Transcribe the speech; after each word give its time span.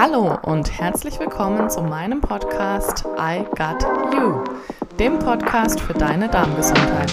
Hallo 0.00 0.38
und 0.42 0.78
herzlich 0.78 1.18
willkommen 1.18 1.68
zu 1.68 1.82
meinem 1.82 2.20
Podcast 2.20 3.04
I 3.18 3.42
Got 3.56 3.84
You, 4.14 4.44
dem 4.96 5.18
Podcast 5.18 5.80
für 5.80 5.92
deine 5.92 6.28
Darmgesundheit. 6.28 7.12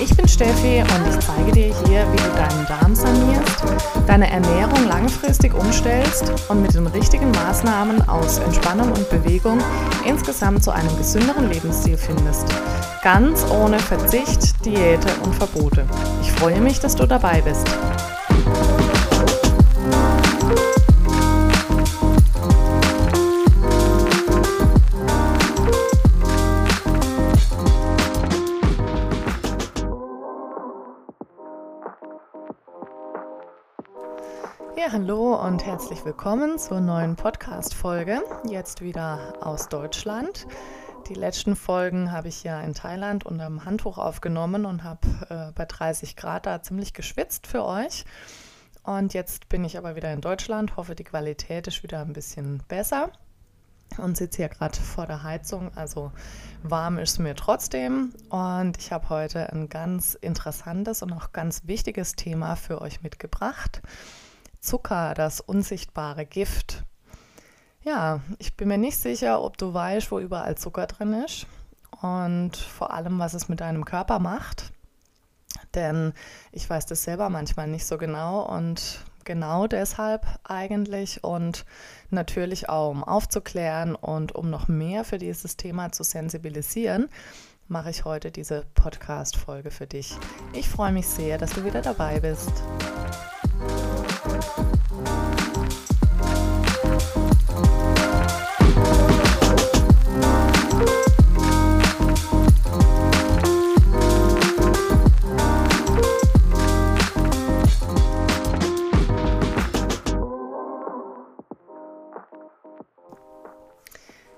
Ich 0.00 0.16
bin 0.16 0.26
Steffi 0.26 0.80
und 0.80 1.08
ich 1.10 1.26
zeige 1.26 1.52
dir 1.52 1.74
hier, 1.84 2.06
wie 2.10 2.16
du 2.16 2.30
deinen 2.38 2.66
Darm 2.66 2.94
sanierst, 2.94 3.64
deine 4.06 4.30
Ernährung 4.30 4.88
langfristig 4.88 5.52
umstellst 5.52 6.32
und 6.48 6.62
mit 6.62 6.72
den 6.72 6.86
richtigen 6.86 7.30
Maßnahmen 7.30 8.08
aus 8.08 8.38
Entspannung 8.38 8.92
und 8.92 9.10
Bewegung 9.10 9.58
insgesamt 10.06 10.64
zu 10.64 10.70
einem 10.70 10.96
gesünderen 10.96 11.50
Lebensstil 11.50 11.98
findest. 11.98 12.46
Ganz 13.02 13.44
ohne 13.50 13.78
Verzicht, 13.78 14.64
Diäte 14.64 15.08
und 15.22 15.34
Verbote. 15.34 15.84
Ich 16.22 16.32
freue 16.32 16.62
mich, 16.62 16.80
dass 16.80 16.96
du 16.96 17.04
dabei 17.04 17.42
bist. 17.42 17.68
Hallo 34.94 35.34
und 35.44 35.66
herzlich 35.66 36.04
willkommen 36.04 36.56
zur 36.56 36.80
neuen 36.80 37.16
Podcast-Folge. 37.16 38.22
Jetzt 38.48 38.80
wieder 38.80 39.44
aus 39.44 39.68
Deutschland. 39.68 40.46
Die 41.08 41.14
letzten 41.14 41.56
Folgen 41.56 42.12
habe 42.12 42.28
ich 42.28 42.44
ja 42.44 42.60
in 42.60 42.74
Thailand 42.74 43.26
unter 43.26 43.46
dem 43.46 43.64
Handtuch 43.64 43.98
aufgenommen 43.98 44.64
und 44.64 44.84
habe 44.84 45.00
äh, 45.30 45.52
bei 45.52 45.64
30 45.64 46.14
Grad 46.14 46.46
da 46.46 46.62
ziemlich 46.62 46.92
geschwitzt 46.94 47.48
für 47.48 47.64
euch. 47.64 48.04
Und 48.84 49.14
jetzt 49.14 49.48
bin 49.48 49.64
ich 49.64 49.76
aber 49.76 49.96
wieder 49.96 50.12
in 50.12 50.20
Deutschland, 50.20 50.76
hoffe, 50.76 50.94
die 50.94 51.02
Qualität 51.02 51.66
ist 51.66 51.82
wieder 51.82 52.00
ein 52.02 52.12
bisschen 52.12 52.62
besser 52.68 53.10
und 53.98 54.16
sitze 54.16 54.36
hier 54.36 54.48
gerade 54.48 54.78
vor 54.78 55.06
der 55.06 55.24
Heizung, 55.24 55.72
also 55.74 56.12
warm 56.62 56.98
ist 56.98 57.14
es 57.14 57.18
mir 57.18 57.34
trotzdem. 57.34 58.12
Und 58.28 58.78
ich 58.78 58.92
habe 58.92 59.08
heute 59.08 59.52
ein 59.52 59.68
ganz 59.68 60.14
interessantes 60.14 61.02
und 61.02 61.12
auch 61.12 61.32
ganz 61.32 61.62
wichtiges 61.66 62.14
Thema 62.14 62.54
für 62.54 62.80
euch 62.80 63.02
mitgebracht. 63.02 63.82
Zucker, 64.64 65.12
das 65.14 65.40
unsichtbare 65.40 66.24
Gift. 66.24 66.84
Ja, 67.82 68.20
ich 68.38 68.56
bin 68.56 68.68
mir 68.68 68.78
nicht 68.78 68.96
sicher, 68.96 69.42
ob 69.42 69.58
du 69.58 69.74
weißt, 69.74 70.10
wo 70.10 70.18
überall 70.18 70.56
Zucker 70.56 70.86
drin 70.86 71.12
ist 71.12 71.46
und 72.00 72.56
vor 72.56 72.92
allem, 72.92 73.18
was 73.18 73.34
es 73.34 73.50
mit 73.50 73.60
deinem 73.60 73.84
Körper 73.84 74.18
macht. 74.18 74.72
Denn 75.74 76.14
ich 76.50 76.68
weiß 76.68 76.86
das 76.86 77.04
selber 77.04 77.28
manchmal 77.28 77.68
nicht 77.68 77.84
so 77.84 77.98
genau 77.98 78.40
und 78.40 79.04
genau 79.24 79.66
deshalb 79.66 80.26
eigentlich 80.44 81.22
und 81.22 81.66
natürlich 82.10 82.70
auch, 82.70 82.90
um 82.90 83.04
aufzuklären 83.04 83.94
und 83.94 84.34
um 84.34 84.48
noch 84.48 84.66
mehr 84.66 85.04
für 85.04 85.18
dieses 85.18 85.58
Thema 85.58 85.92
zu 85.92 86.04
sensibilisieren, 86.04 87.10
mache 87.68 87.90
ich 87.90 88.06
heute 88.06 88.30
diese 88.30 88.64
Podcast-Folge 88.74 89.70
für 89.70 89.86
dich. 89.86 90.16
Ich 90.54 90.70
freue 90.70 90.92
mich 90.92 91.06
sehr, 91.06 91.36
dass 91.36 91.52
du 91.52 91.64
wieder 91.64 91.82
dabei 91.82 92.20
bist. 92.20 92.52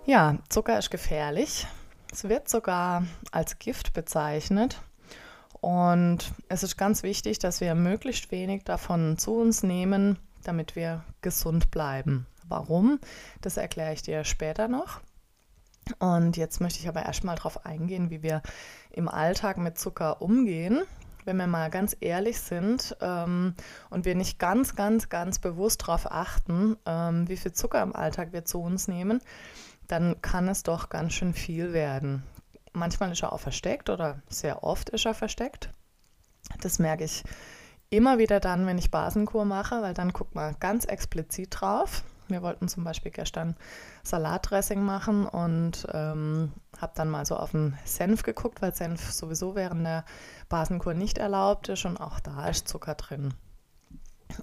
Ja, 0.07 0.39
Zucker 0.49 0.79
ist 0.79 0.93
gefährlich. 0.93 1.67
Es 2.13 2.29
wird 2.29 2.49
sogar 2.49 3.03
als 3.33 3.59
Gift 3.59 3.93
bezeichnet. 3.93 4.81
Und 5.61 6.33
es 6.49 6.63
ist 6.63 6.77
ganz 6.77 7.03
wichtig, 7.03 7.41
dass 7.41 7.61
wir 7.61 7.75
möglichst 7.75 8.31
wenig 8.31 8.63
davon 8.63 9.19
zu 9.19 9.35
uns 9.35 9.65
nehmen, 9.65 10.17
damit 10.45 10.77
wir 10.77 11.03
gesund 11.23 11.73
bleiben. 11.73 12.29
Warum? 12.49 13.01
Das 13.41 13.57
erkläre 13.57 13.95
ich 13.95 14.03
dir 14.03 14.23
später 14.23 14.69
noch. 14.69 15.01
Und 15.99 16.37
jetzt 16.37 16.61
möchte 16.61 16.79
ich 16.79 16.89
aber 16.89 17.05
erstmal 17.05 17.35
darauf 17.35 17.67
eingehen, 17.67 18.09
wie 18.09 18.23
wir 18.23 18.43
im 18.93 19.09
Alltag 19.09 19.59
mit 19.59 19.77
Zucker 19.77 20.23
umgehen. 20.23 20.85
Wenn 21.25 21.39
wir 21.39 21.49
mal 21.49 21.69
ganz 21.69 21.97
ehrlich 21.99 22.39
sind 22.39 22.97
ähm, 23.01 23.55
und 23.91 24.05
wir 24.05 24.15
nicht 24.15 24.39
ganz, 24.39 24.77
ganz, 24.77 25.09
ganz 25.09 25.41
bewusst 25.41 25.83
darauf 25.83 26.09
achten, 26.09 26.77
ähm, 26.87 27.29
wie 27.29 27.37
viel 27.37 27.51
Zucker 27.51 27.83
im 27.83 27.97
Alltag 27.97 28.33
wir 28.33 28.45
zu 28.45 28.63
uns 28.63 28.87
nehmen, 28.87 29.21
dann 29.89 30.21
kann 30.23 30.49
es 30.49 30.63
doch 30.63 30.89
ganz 30.89 31.13
schön 31.13 31.35
viel 31.35 31.73
werden. 31.73 32.23
Manchmal 32.73 33.13
ist 33.13 33.23
er 33.23 33.33
auch 33.33 33.41
versteckt 33.41 33.89
oder 33.91 34.21
sehr 34.29 34.63
oft 34.63 34.91
ist 34.91 35.07
er 35.07 35.15
versteckt. 35.15 35.71
Das 36.61 36.79
merke 36.79 37.05
ich 37.05 37.25
immer 37.91 38.19
wieder 38.19 38.41
dann, 38.41 38.67
wenn 38.67 38.79
ich 38.79 38.91
Basenkur 38.91 39.45
mache, 39.45 39.83
weil 39.83 39.95
dann 39.95 40.13
guckt 40.13 40.35
man 40.35 40.57
ganz 40.61 40.85
explizit 40.85 41.49
drauf. 41.51 42.03
Wir 42.29 42.43
wollten 42.43 42.69
zum 42.69 42.83
Beispiel 42.83 43.13
gestern 43.13 43.55
Salatdressing 44.03 44.83
machen 44.83 45.27
und 45.27 45.87
ähm, 45.93 46.53
habe 46.81 46.93
dann 46.97 47.09
mal 47.09 47.25
so 47.25 47.37
auf 47.37 47.53
den 47.53 47.79
Senf 47.85 48.25
geguckt, 48.25 48.61
weil 48.63 48.75
Senf 48.75 49.13
sowieso 49.13 49.55
während 49.55 49.87
der 49.87 50.05
Basenkur 50.49 50.95
nicht 50.95 51.19
erlaubt 51.19 51.69
ist 51.69 51.85
und 51.85 51.99
auch 51.99 52.19
da 52.19 52.49
ist 52.49 52.67
Zucker 52.67 52.97
drin. 52.97 53.35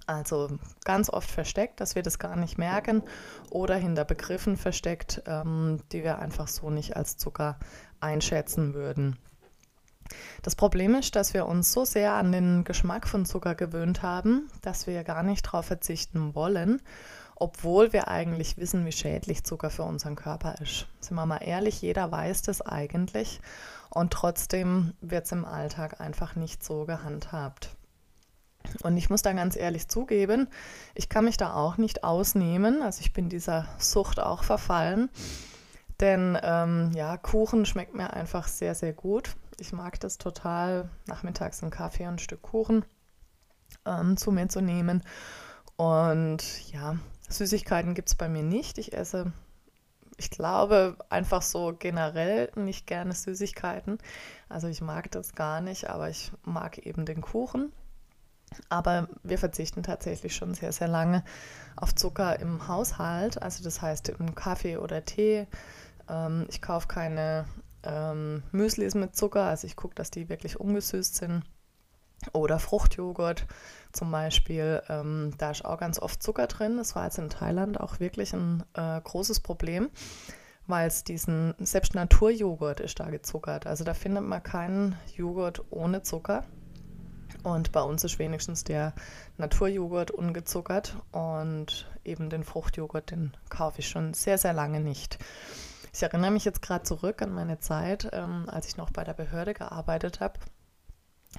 Also 0.06 0.50
ganz 0.86 1.10
oft 1.10 1.30
versteckt, 1.30 1.80
dass 1.80 1.96
wir 1.96 2.04
das 2.04 2.20
gar 2.20 2.36
nicht 2.36 2.58
merken 2.58 3.04
oder 3.50 3.76
hinter 3.76 4.06
Begriffen 4.06 4.58
versteckt, 4.58 5.22
ähm, 5.28 5.80
die 5.92 6.04
wir 6.04 6.20
einfach 6.20 6.48
so 6.48 6.70
nicht 6.70 6.96
als 6.96 7.18
Zucker 7.18 7.58
einschätzen 8.00 8.74
würden. 8.74 9.18
Das 10.42 10.56
Problem 10.56 10.96
ist, 10.96 11.16
dass 11.16 11.34
wir 11.34 11.48
uns 11.48 11.72
so 11.72 11.86
sehr 11.86 12.14
an 12.14 12.32
den 12.32 12.64
Geschmack 12.64 13.08
von 13.08 13.26
Zucker 13.26 13.56
gewöhnt 13.56 14.04
haben, 14.04 14.50
dass 14.62 14.88
wir 14.88 15.04
gar 15.04 15.24
nicht 15.24 15.46
darauf 15.46 15.66
verzichten 15.66 16.36
wollen, 16.36 16.82
obwohl 17.36 17.94
wir 17.94 18.10
eigentlich 18.10 18.58
wissen, 18.58 18.86
wie 18.86 18.92
schädlich 18.92 19.44
Zucker 19.44 19.70
für 19.70 19.84
unseren 19.84 20.16
Körper 20.16 20.56
ist. 20.62 20.88
Sind 21.00 21.16
wir 21.16 21.26
mal 21.26 21.38
ehrlich, 21.38 21.82
jeder 21.82 22.12
weiß 22.12 22.42
das 22.44 22.62
eigentlich 22.62 23.40
und 23.90 24.12
trotzdem 24.12 24.94
wird 25.02 25.26
es 25.26 25.32
im 25.32 25.46
Alltag 25.46 26.00
einfach 26.00 26.36
nicht 26.36 26.64
so 26.64 26.86
gehandhabt. 26.86 27.76
Und 28.82 28.98
ich 28.98 29.10
muss 29.10 29.22
da 29.22 29.34
ganz 29.34 29.56
ehrlich 29.56 29.88
zugeben, 29.88 30.48
ich 30.96 31.10
kann 31.10 31.26
mich 31.26 31.38
da 31.38 31.54
auch 31.54 31.78
nicht 31.78 32.04
ausnehmen. 32.04 32.82
Also 32.82 33.02
ich 33.02 33.14
bin 33.14 33.30
dieser 33.30 33.68
Sucht 33.78 34.20
auch 34.20 34.44
verfallen. 34.44 35.10
Denn 36.00 36.38
ähm, 36.42 36.92
ja, 36.96 37.18
Kuchen 37.18 37.66
schmeckt 37.66 37.94
mir 37.94 38.14
einfach 38.14 38.48
sehr, 38.48 38.76
sehr 38.76 38.94
gut. 38.94 39.36
Ich 39.60 39.72
mag 39.72 40.00
das 40.00 40.18
total, 40.18 40.90
nachmittags 41.06 41.62
einen 41.62 41.72
Kaffee 41.72 42.08
und 42.08 42.16
ein 42.16 42.20
Stück 42.20 42.42
Kuchen 42.42 42.84
ähm, 43.86 44.18
zu 44.18 44.32
mir 44.32 44.48
zu 44.50 44.62
nehmen. 44.62 45.04
Und 45.76 46.72
ja, 46.72 46.98
Süßigkeiten 47.30 47.94
gibt 47.94 48.10
es 48.10 48.16
bei 48.16 48.30
mir 48.30 48.44
nicht. 48.44 48.78
Ich 48.78 48.94
esse, 48.94 49.32
ich 50.18 50.30
glaube, 50.30 50.98
einfach 51.10 51.42
so 51.42 51.74
generell 51.78 52.52
nicht 52.56 52.88
gerne 52.88 53.14
Süßigkeiten. 53.14 53.98
Also 54.50 54.68
ich 54.68 54.82
mag 54.82 55.12
das 55.12 55.34
gar 55.34 55.62
nicht, 55.62 55.90
aber 55.90 56.10
ich 56.10 56.32
mag 56.44 56.80
eben 56.80 57.06
den 57.06 57.22
Kuchen. 57.22 57.72
Aber 58.70 59.08
wir 59.24 59.38
verzichten 59.38 59.84
tatsächlich 59.84 60.36
schon 60.36 60.54
sehr, 60.54 60.72
sehr 60.72 60.88
lange 60.88 61.24
auf 61.76 61.96
Zucker 61.96 62.40
im 62.40 62.68
Haushalt. 62.68 63.42
Also 63.42 63.64
das 63.64 63.82
heißt 63.82 64.10
im 64.10 64.36
Kaffee 64.36 64.78
oder 64.78 65.06
Tee. 65.06 65.48
Ähm, 66.10 66.46
ich 66.50 66.62
kaufe 66.62 66.88
keine 66.88 67.46
ähm, 67.84 68.44
Müslis 68.52 68.96
mit 68.96 69.16
Zucker. 69.16 69.44
Also 69.44 69.68
ich 69.68 69.76
gucke, 69.76 69.96
dass 69.96 70.12
die 70.12 70.30
wirklich 70.30 70.60
ungesüßt 70.60 71.16
sind. 71.16 71.44
Oder 72.32 72.58
Fruchtjoghurt 72.58 73.46
zum 73.92 74.10
Beispiel. 74.12 74.82
Ähm, 74.88 75.34
da 75.38 75.52
ist 75.52 75.66
auch 75.66 75.78
ganz 75.78 76.00
oft 76.00 76.24
Zucker 76.24 76.48
drin. 76.48 76.78
Das 76.78 76.96
war 76.96 77.06
jetzt 77.06 77.18
in 77.18 77.30
Thailand 77.30 77.80
auch 77.80 78.00
wirklich 78.00 78.34
ein 78.34 78.64
äh, 78.76 79.02
großes 79.02 79.42
Problem 79.42 79.90
weil 80.68 80.88
es 80.88 81.04
diesen, 81.04 81.54
selbst 81.60 81.96
Naturjoghurt 81.96 82.80
ist 82.80 83.00
da 83.00 83.10
gezuckert. 83.10 83.68
Also 83.68 83.84
da 83.84 83.94
findet 83.94 84.24
man 84.24 84.42
keinen 84.42 84.96
Joghurt 85.16 85.64
ohne 85.72 86.04
Zucker. 86.04 86.46
Und 87.42 87.72
bei 87.72 87.82
uns 87.82 88.04
ist 88.04 88.20
wenigstens 88.20 88.64
der 88.64 88.94
Naturjoghurt 89.38 90.12
ungezuckert 90.12 90.96
und 91.12 91.90
eben 92.06 92.30
den 92.30 92.44
Fruchtjoghurt, 92.44 93.12
den 93.12 93.36
kaufe 93.50 93.80
ich 93.80 93.90
schon 93.90 94.14
sehr, 94.14 94.38
sehr 94.38 94.54
lange 94.54 94.80
nicht. 94.80 95.18
Ich 95.94 96.02
erinnere 96.02 96.32
mich 96.32 96.46
jetzt 96.46 96.62
gerade 96.62 96.84
zurück 96.84 97.22
an 97.22 97.34
meine 97.34 97.60
Zeit, 97.60 98.10
ähm, 98.14 98.46
als 98.48 98.68
ich 98.68 98.78
noch 98.78 98.92
bei 98.92 99.04
der 99.04 99.14
Behörde 99.14 99.54
gearbeitet 99.54 100.20
habe. 100.20 100.40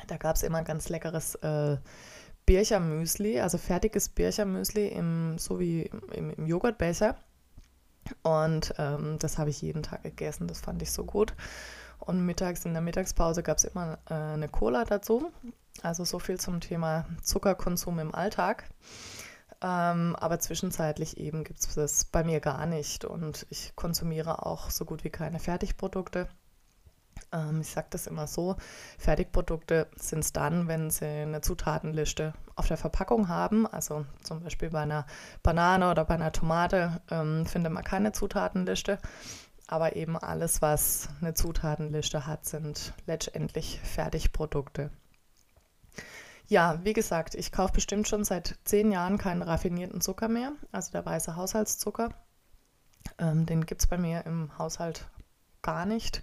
Da 0.07 0.17
gab 0.17 0.37
es 0.37 0.43
immer 0.43 0.63
ganz 0.63 0.89
leckeres 0.89 1.35
äh, 1.37 1.77
Birchermüsli, 2.47 3.41
also 3.41 3.59
fertiges 3.59 4.09
Birchermüsli, 4.09 4.89
im, 4.89 5.39
so 5.39 5.59
wie 5.59 5.83
im, 6.13 6.31
im 6.31 6.47
Joghurtbecher. 6.47 7.17
Und 8.23 8.75
ähm, 8.79 9.19
das 9.19 9.39
habe 9.39 9.51
ich 9.51 9.63
jeden 9.63 9.83
Tag 9.83 10.03
gegessen, 10.03 10.47
das 10.47 10.61
fand 10.61 10.83
ich 10.83 10.93
so 10.93 11.05
gut. 11.05 11.35
Und 11.99 12.25
mittags 12.25 12.65
in 12.65 12.75
der 12.75 12.83
Mittagspause 12.83 13.43
gab 13.43 13.59
es 13.59 13.65
immer 13.65 13.99
äh, 14.11 14.15
eine 14.15 14.49
Cola 14.49 14.85
dazu. 14.85 15.33
Also 15.83 16.05
so 16.05 16.19
viel 16.19 16.39
zum 16.41 16.61
Thema 16.61 17.05
Zuckerkonsum 17.23 17.99
im 17.99 18.15
Alltag. 18.15 18.65
Ähm, 19.63 20.15
aber 20.17 20.39
zwischenzeitlich 20.41 21.17
eben 21.17 21.45
gibt 21.45 21.61
es 21.61 21.75
das 21.75 22.05
bei 22.05 22.23
mir 22.25 22.41
gar 22.41 22.67
nicht 22.67 23.05
und 23.05 23.47
ich 23.51 23.75
konsumiere 23.77 24.45
auch 24.45 24.71
so 24.71 24.85
gut 24.85 25.05
wie 25.05 25.11
keine 25.11 25.39
Fertigprodukte. 25.39 26.29
Ähm, 27.33 27.61
ich 27.61 27.71
sage 27.71 27.87
das 27.91 28.07
immer 28.07 28.27
so, 28.27 28.57
Fertigprodukte 28.99 29.89
sind 29.97 30.21
es 30.21 30.33
dann, 30.33 30.69
wenn 30.69 30.91
sie 30.91 31.07
eine 31.07 31.41
Zutatenliste 31.41 32.35
auf 32.57 32.69
der 32.69 32.77
Verpackung 32.77 33.29
haben. 33.29 33.67
Also 33.67 34.05
zum 34.23 34.41
Beispiel 34.41 34.71
bei 34.71 34.81
einer 34.81 35.07
Banane 35.43 35.91
oder 35.91 36.05
bei 36.05 36.15
einer 36.15 36.33
Tomate 36.33 37.01
ähm, 37.11 37.47
findet 37.47 37.73
man 37.73 37.85
keine 37.85 38.13
Zutatenliste. 38.13 38.99
Aber 39.67 39.97
eben 39.97 40.19
alles, 40.19 40.61
was 40.61 41.09
eine 41.23 41.33
Zutatenliste 41.33 42.27
hat, 42.27 42.45
sind 42.45 42.93
letztendlich 43.07 43.81
Fertigprodukte. 43.81 44.91
Ja, 46.47 46.81
wie 46.85 46.93
gesagt, 46.93 47.35
ich 47.35 47.53
kaufe 47.53 47.75
bestimmt 47.75 48.07
schon 48.07 48.25
seit 48.25 48.59
zehn 48.65 48.93
Jahren 48.93 49.19
keinen 49.19 49.43
raffinierten 49.43 50.01
Zucker 50.01 50.29
mehr, 50.29 50.53
also 50.73 50.93
der 50.93 51.07
weiße 51.07 51.37
Haushaltszucker. 51.37 52.11
Ähm, 53.19 53.47
den 53.47 53.65
gibt 53.65 53.81
es 53.81 53.87
bei 53.87 53.99
mir 53.99 54.27
im 54.27 54.57
Haushalt 54.59 55.07
gar 55.63 55.87
nicht 55.87 56.23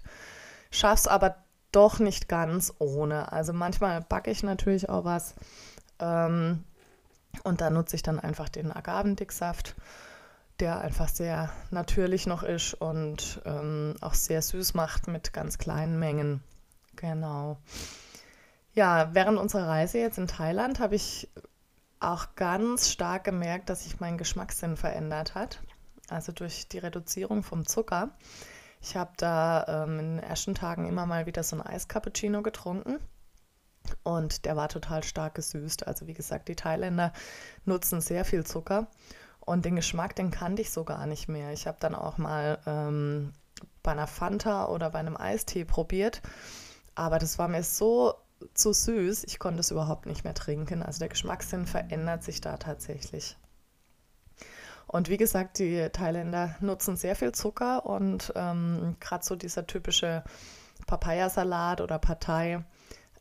schaff's 0.72 1.06
aber 1.06 1.36
doch 1.70 2.00
nicht 2.00 2.28
ganz 2.28 2.74
ohne. 2.78 3.30
Also 3.30 3.52
manchmal 3.52 4.00
backe 4.00 4.30
ich 4.30 4.42
natürlich 4.42 4.88
auch 4.88 5.04
was 5.04 5.34
ähm, 6.00 6.64
und 7.44 7.60
da 7.60 7.70
nutze 7.70 7.94
ich 7.94 8.02
dann 8.02 8.18
einfach 8.18 8.48
den 8.48 8.72
Agavendicksaft, 8.72 9.76
der 10.58 10.80
einfach 10.80 11.08
sehr 11.08 11.50
natürlich 11.70 12.26
noch 12.26 12.42
ist 12.42 12.74
und 12.74 13.40
ähm, 13.44 13.94
auch 14.00 14.14
sehr 14.14 14.42
süß 14.42 14.74
macht 14.74 15.06
mit 15.06 15.32
ganz 15.32 15.58
kleinen 15.58 15.98
Mengen. 15.98 16.42
Genau. 16.96 17.58
Ja, 18.74 19.10
während 19.12 19.38
unserer 19.38 19.68
Reise 19.68 19.98
jetzt 19.98 20.18
in 20.18 20.26
Thailand 20.26 20.80
habe 20.80 20.94
ich 20.94 21.28
auch 22.00 22.34
ganz 22.36 22.90
stark 22.90 23.24
gemerkt, 23.24 23.68
dass 23.68 23.84
sich 23.84 24.00
mein 24.00 24.16
Geschmackssinn 24.16 24.76
verändert 24.76 25.34
hat. 25.34 25.60
Also 26.08 26.32
durch 26.32 26.68
die 26.68 26.78
Reduzierung 26.78 27.42
vom 27.42 27.66
Zucker. 27.66 28.10
Ich 28.80 28.96
habe 28.96 29.12
da 29.16 29.84
ähm, 29.84 29.98
in 29.98 30.16
den 30.16 30.18
ersten 30.18 30.54
Tagen 30.54 30.88
immer 30.88 31.06
mal 31.06 31.26
wieder 31.26 31.42
so 31.42 31.56
ein 31.56 31.62
Eiscappuccino 31.62 32.42
getrunken. 32.42 32.98
Und 34.02 34.44
der 34.46 34.56
war 34.56 34.68
total 34.68 35.04
stark 35.04 35.34
gesüßt. 35.34 35.86
Also 35.86 36.06
wie 36.06 36.14
gesagt, 36.14 36.48
die 36.48 36.56
Thailänder 36.56 37.12
nutzen 37.64 38.00
sehr 38.00 38.24
viel 38.24 38.44
Zucker. 38.44 38.88
Und 39.40 39.64
den 39.64 39.76
Geschmack, 39.76 40.16
den 40.16 40.30
kannte 40.30 40.62
ich 40.62 40.70
so 40.70 40.84
gar 40.84 41.06
nicht 41.06 41.28
mehr. 41.28 41.52
Ich 41.52 41.66
habe 41.66 41.76
dann 41.80 41.94
auch 41.94 42.16
mal 42.16 42.58
ähm, 42.66 43.32
bei 43.82 43.92
einer 43.92 44.06
Fanta 44.06 44.66
oder 44.68 44.90
bei 44.90 44.98
einem 44.98 45.16
Eistee 45.16 45.64
probiert. 45.64 46.22
Aber 46.94 47.18
das 47.18 47.38
war 47.38 47.48
mir 47.48 47.62
so 47.62 48.14
zu 48.54 48.72
süß, 48.72 49.24
ich 49.24 49.38
konnte 49.38 49.60
es 49.60 49.70
überhaupt 49.70 50.06
nicht 50.06 50.24
mehr 50.24 50.34
trinken. 50.34 50.82
Also 50.82 51.00
der 51.00 51.08
Geschmackssinn 51.08 51.66
verändert 51.66 52.22
sich 52.22 52.40
da 52.40 52.56
tatsächlich. 52.56 53.36
Und 54.86 55.08
wie 55.08 55.16
gesagt, 55.16 55.58
die 55.58 55.88
Thailänder 55.90 56.56
nutzen 56.60 56.96
sehr 56.96 57.16
viel 57.16 57.32
Zucker 57.32 57.86
und 57.86 58.32
ähm, 58.36 58.96
gerade 59.00 59.24
so 59.24 59.36
dieser 59.36 59.66
typische 59.66 60.22
Papayasalat 60.86 61.80
oder 61.80 61.98
Partei, 61.98 62.64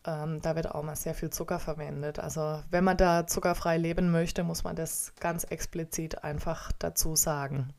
ähm, 0.06 0.42
da 0.42 0.56
wird 0.56 0.70
auch 0.70 0.84
mal 0.84 0.96
sehr 0.96 1.14
viel 1.14 1.30
Zucker 1.30 1.60
verwendet. 1.60 2.20
Also 2.20 2.62
wenn 2.70 2.84
man 2.84 2.98
da 2.98 3.28
zuckerfrei 3.28 3.78
leben 3.78 4.12
möchte, 4.12 4.44
muss 4.44 4.64
man 4.64 4.76
das 4.76 5.14
ganz 5.20 5.44
explizit 5.46 6.24
einfach 6.24 6.72
dazu 6.80 7.16
sagen. 7.16 7.74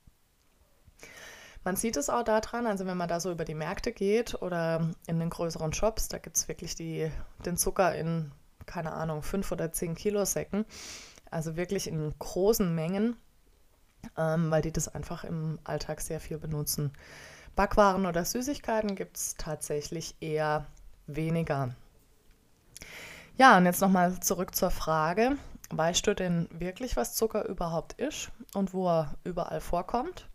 Man 1.64 1.76
sieht 1.76 1.97
es 1.97 2.11
auch 2.11 2.25
daran, 2.25 2.67
also 2.67 2.87
wenn 2.87 2.97
man 2.97 3.09
da 3.09 3.20
so 3.20 3.31
über 3.31 3.44
die 3.44 3.55
Märkte 3.55 3.93
geht 3.93 4.41
oder 4.43 4.91
in 5.06 5.20
den 5.20 5.31
größeren 5.31 5.73
Shops, 5.73 6.09
da 6.09 6.19
gibt 6.19 6.37
es 6.37 6.49
wirklich 6.49 6.75
die, 6.75 7.11
den 7.47 7.56
Zucker 7.56 7.94
in, 7.94 8.32
keine 8.67 8.93
Ahnung, 8.93 9.23
fünf 9.23 9.53
oder 9.53 9.73
zehn 9.73 9.94
Kilo 9.94 10.25
Säcken. 10.25 10.64
Also 11.31 11.56
wirklich 11.56 11.87
in 11.87 12.12
großen 12.19 12.75
Mengen 12.75 13.17
ähm, 14.17 14.50
weil 14.50 14.62
die 14.62 14.73
das 14.73 14.88
einfach 14.94 15.25
im 15.25 15.59
Alltag 15.64 16.00
sehr 16.00 16.20
viel 16.20 16.38
benutzen. 16.38 16.93
Backwaren 17.55 18.06
oder 18.06 18.25
Süßigkeiten 18.25 18.94
gibt 18.97 19.17
es 19.17 19.35
tatsächlich 19.37 20.14
eher 20.20 20.67
weniger. 21.06 21.75
Ja, 23.37 23.56
und 23.56 23.67
jetzt 23.67 23.81
nochmal 23.81 24.20
zurück 24.20 24.55
zur 24.55 24.70
Frage. 24.70 25.37
Weißt 25.70 26.06
du 26.06 26.14
denn 26.14 26.49
wirklich, 26.53 26.97
was 26.97 27.14
Zucker 27.14 27.47
überhaupt 27.49 27.94
ist 27.94 28.31
und 28.55 28.75
wo 28.75 28.88
er 28.88 29.14
überall 29.25 29.61
vorkommt? 29.61 30.29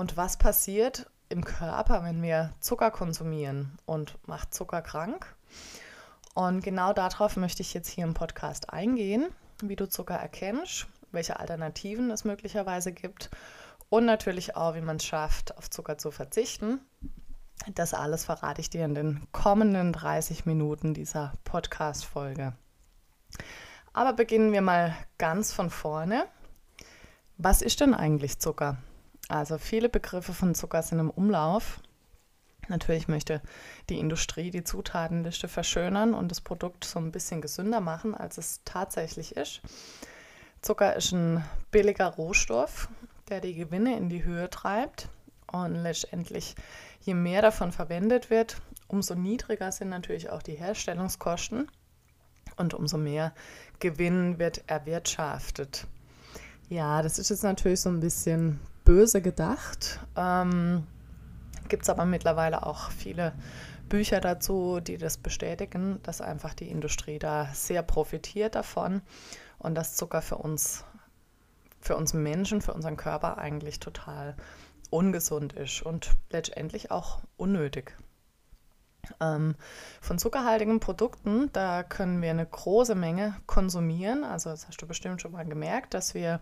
Und 0.00 0.16
was 0.16 0.38
passiert 0.38 1.10
im 1.28 1.44
Körper, 1.44 2.02
wenn 2.04 2.22
wir 2.22 2.54
Zucker 2.60 2.90
konsumieren 2.90 3.76
und 3.84 4.16
macht 4.26 4.54
Zucker 4.54 4.80
krank? 4.80 5.36
Und 6.32 6.64
genau 6.64 6.94
darauf 6.94 7.36
möchte 7.36 7.60
ich 7.60 7.74
jetzt 7.74 7.90
hier 7.90 8.04
im 8.04 8.14
Podcast 8.14 8.72
eingehen, 8.72 9.26
wie 9.62 9.76
du 9.76 9.86
Zucker 9.86 10.14
erkennst 10.14 10.86
welche 11.12 11.38
Alternativen 11.38 12.10
es 12.10 12.24
möglicherweise 12.24 12.92
gibt 12.92 13.28
und 13.90 14.06
natürlich 14.06 14.56
auch, 14.56 14.74
wie 14.74 14.80
man 14.80 14.96
es 14.96 15.04
schafft, 15.04 15.58
auf 15.58 15.68
Zucker 15.68 15.98
zu 15.98 16.10
verzichten. 16.10 16.80
Das 17.74 17.92
alles 17.92 18.24
verrate 18.24 18.62
ich 18.62 18.70
dir 18.70 18.86
in 18.86 18.94
den 18.94 19.26
kommenden 19.32 19.92
30 19.92 20.46
Minuten 20.46 20.94
dieser 20.94 21.34
Podcast-Folge. 21.44 22.54
Aber 23.92 24.14
beginnen 24.14 24.52
wir 24.52 24.62
mal 24.62 24.96
ganz 25.18 25.52
von 25.52 25.68
vorne. 25.68 26.24
Was 27.36 27.60
ist 27.60 27.80
denn 27.80 27.92
eigentlich 27.92 28.38
Zucker? 28.38 28.78
Also 29.30 29.58
viele 29.58 29.88
Begriffe 29.88 30.34
von 30.34 30.56
Zucker 30.56 30.82
sind 30.82 30.98
im 30.98 31.08
Umlauf. 31.08 31.80
Natürlich 32.68 33.06
möchte 33.06 33.40
die 33.88 34.00
Industrie 34.00 34.50
die 34.50 34.64
Zutatenliste 34.64 35.46
verschönern 35.46 36.14
und 36.14 36.32
das 36.32 36.40
Produkt 36.40 36.84
so 36.84 36.98
ein 36.98 37.12
bisschen 37.12 37.40
gesünder 37.40 37.80
machen, 37.80 38.16
als 38.16 38.38
es 38.38 38.62
tatsächlich 38.64 39.36
ist. 39.36 39.60
Zucker 40.62 40.96
ist 40.96 41.12
ein 41.12 41.44
billiger 41.70 42.08
Rohstoff, 42.08 42.88
der 43.28 43.40
die 43.40 43.54
Gewinne 43.54 43.96
in 43.96 44.08
die 44.08 44.24
Höhe 44.24 44.50
treibt. 44.50 45.08
Und 45.46 45.76
letztendlich, 45.76 46.56
je 47.00 47.14
mehr 47.14 47.40
davon 47.40 47.70
verwendet 47.70 48.30
wird, 48.30 48.60
umso 48.88 49.14
niedriger 49.14 49.70
sind 49.70 49.90
natürlich 49.90 50.28
auch 50.28 50.42
die 50.42 50.56
Herstellungskosten 50.56 51.70
und 52.56 52.74
umso 52.74 52.98
mehr 52.98 53.32
Gewinn 53.78 54.40
wird 54.40 54.64
erwirtschaftet. 54.66 55.86
Ja, 56.68 57.02
das 57.02 57.20
ist 57.20 57.30
jetzt 57.30 57.44
natürlich 57.44 57.80
so 57.80 57.90
ein 57.90 58.00
bisschen 58.00 58.60
böse 58.90 59.22
gedacht. 59.22 60.00
Ähm, 60.16 60.84
Gibt 61.68 61.84
es 61.84 61.88
aber 61.88 62.06
mittlerweile 62.06 62.66
auch 62.66 62.90
viele 62.90 63.32
Bücher 63.88 64.20
dazu, 64.20 64.80
die 64.80 64.98
das 64.98 65.16
bestätigen, 65.16 66.00
dass 66.02 66.20
einfach 66.20 66.54
die 66.54 66.68
Industrie 66.68 67.20
da 67.20 67.46
sehr 67.54 67.84
profitiert 67.84 68.56
davon 68.56 69.00
und 69.60 69.76
dass 69.76 69.94
Zucker 69.94 70.22
für 70.22 70.38
uns, 70.38 70.84
für 71.80 71.96
uns 71.96 72.14
Menschen, 72.14 72.60
für 72.62 72.74
unseren 72.74 72.96
Körper 72.96 73.38
eigentlich 73.38 73.78
total 73.78 74.34
ungesund 74.90 75.52
ist 75.52 75.82
und 75.82 76.10
letztendlich 76.30 76.90
auch 76.90 77.20
unnötig. 77.36 77.96
Ähm, 79.20 79.54
von 80.00 80.18
zuckerhaltigen 80.18 80.80
Produkten, 80.80 81.48
da 81.52 81.84
können 81.84 82.22
wir 82.22 82.30
eine 82.30 82.44
große 82.44 82.96
Menge 82.96 83.36
konsumieren. 83.46 84.24
Also 84.24 84.50
das 84.50 84.66
hast 84.66 84.82
du 84.82 84.88
bestimmt 84.88 85.22
schon 85.22 85.30
mal 85.30 85.44
gemerkt, 85.46 85.94
dass 85.94 86.12
wir 86.12 86.40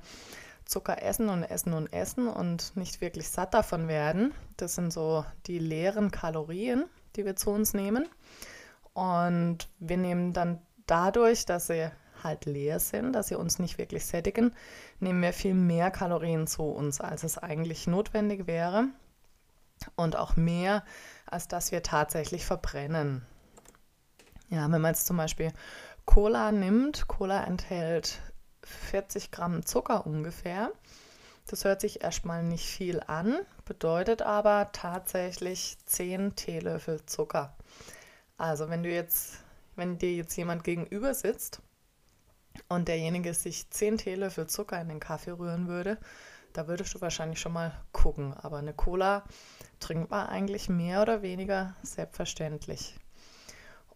Zucker 0.69 1.03
essen 1.03 1.31
und 1.31 1.45
essen 1.45 1.73
und 1.73 1.91
essen 1.95 2.29
und 2.29 2.77
nicht 2.77 3.01
wirklich 3.01 3.31
satt 3.31 3.55
davon 3.55 3.89
werden. 3.89 4.35
Das 4.59 4.75
sind 4.75 4.93
so 4.93 5.25
die 5.47 5.59
leeren 5.59 6.11
Kalorien, 6.11 6.85
die 7.17 7.25
wir 7.25 7.37
zu 7.37 7.51
uns 7.51 7.73
nehmen. 7.73 8.07
Und 8.93 9.67
wir 9.79 9.97
nehmen 9.97 10.35
dann 10.35 10.61
dadurch, 10.87 11.47
dass 11.47 11.69
sie 11.69 11.91
halt 12.23 12.45
leer 12.45 12.81
sind, 12.81 13.15
dass 13.15 13.29
sie 13.29 13.37
uns 13.37 13.59
nicht 13.59 13.79
wirklich 13.79 14.05
sättigen, 14.05 14.55
nehmen 15.01 15.23
wir 15.23 15.33
viel 15.33 15.55
mehr 15.55 15.91
Kalorien 15.91 16.47
zu 16.47 16.65
uns, 16.65 17.01
als 17.01 17.23
es 17.23 17.39
eigentlich 17.39 17.87
notwendig 17.87 18.47
wäre. 18.47 18.89
Und 19.97 20.17
auch 20.17 20.37
mehr, 20.37 20.85
als 21.25 21.49
dass 21.49 21.73
wir 21.73 21.83
tatsächlich 21.83 22.45
verbrennen. 22.45 23.25
Ja, 24.51 24.71
wenn 24.71 24.83
man 24.83 24.93
jetzt 24.93 25.07
zum 25.07 25.17
Beispiel 25.17 25.51
Cola 26.05 26.53
nimmt, 26.53 27.09
Cola 27.09 27.45
enthält 27.45 28.21
40 28.69 29.31
Gramm 29.31 29.65
Zucker 29.65 30.07
ungefähr. 30.07 30.73
Das 31.47 31.65
hört 31.65 31.81
sich 31.81 32.03
erstmal 32.03 32.43
nicht 32.43 32.67
viel 32.67 33.01
an, 33.01 33.39
bedeutet 33.65 34.23
aber 34.23 34.71
tatsächlich 34.73 35.79
10 35.87 36.37
Teelöffel 36.37 37.05
Zucker. 37.07 37.57
Also 38.37 38.69
wenn 38.69 38.83
du 38.83 38.91
jetzt, 38.91 39.39
wenn 39.75 39.99
dir 39.99 40.15
jetzt 40.15 40.37
jemand 40.37 40.63
gegenüber 40.63 41.15
sitzt 41.15 41.63
und 42.69 42.89
derjenige 42.89 43.33
sich 43.33 43.71
10 43.71 43.99
Teelöffel 43.99 44.47
Zucker 44.47 44.81
in 44.81 44.89
den 44.89 45.01
Kaffee 45.01 45.33
rühren 45.33 45.69
würde, 45.69 45.99
da 46.53 46.69
würdest 46.69 46.95
du 46.95 47.01
wahrscheinlich 47.01 47.41
schon 47.41 47.53
mal 47.53 47.73
gucken. 47.93 48.35
Aber 48.35 48.59
eine 48.59 48.75
Cola 48.75 49.25
trinkt 49.81 50.11
man 50.11 50.27
eigentlich 50.27 50.69
mehr 50.69 51.01
oder 51.03 51.23
weniger 51.23 51.75
selbstverständlich. 51.83 52.95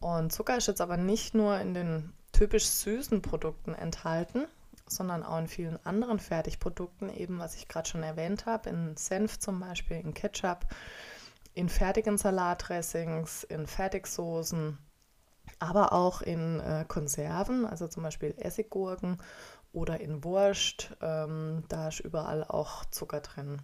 Und 0.01 0.33
Zucker 0.33 0.57
ist 0.57 0.69
jetzt 0.69 0.81
aber 0.81 0.97
nicht 0.97 1.35
nur 1.35 1.59
in 1.59 1.75
den 1.75 2.13
typisch 2.33 2.67
süßen 2.67 3.23
Produkten 3.23 3.75
enthalten, 3.75 4.47
sondern 4.95 5.23
auch 5.23 5.39
in 5.39 5.49
vielen 5.49 5.85
anderen 5.85 6.19
Fertigprodukten, 6.19 7.15
eben 7.15 7.39
was 7.39 7.55
ich 7.57 7.69
gerade 7.69 7.89
schon 7.89 8.03
erwähnt 8.03 8.47
habe, 8.47 8.71
in 8.71 8.97
Senf 8.97 9.39
zum 9.39 9.61
Beispiel, 9.61 9.99
in 9.99 10.15
Ketchup, 10.15 10.67
in 11.55 11.69
fertigen 11.69 12.19
Salatdressings, 12.19 13.45
in 13.45 13.67
Fertigsoßen 13.67 14.79
aber 15.59 15.93
auch 15.93 16.23
in 16.23 16.61
äh, 16.61 16.85
Konserven, 16.87 17.67
also 17.67 17.87
zum 17.89 18.03
Beispiel 18.03 18.35
Essiggurken 18.37 19.19
oder 19.73 20.01
in 20.01 20.25
Wurst. 20.25 20.91
Ähm, 21.01 21.65
da 21.69 21.89
ist 21.89 22.01
überall 22.01 22.45
auch 22.45 22.85
Zucker 22.87 23.21
drin. 23.21 23.63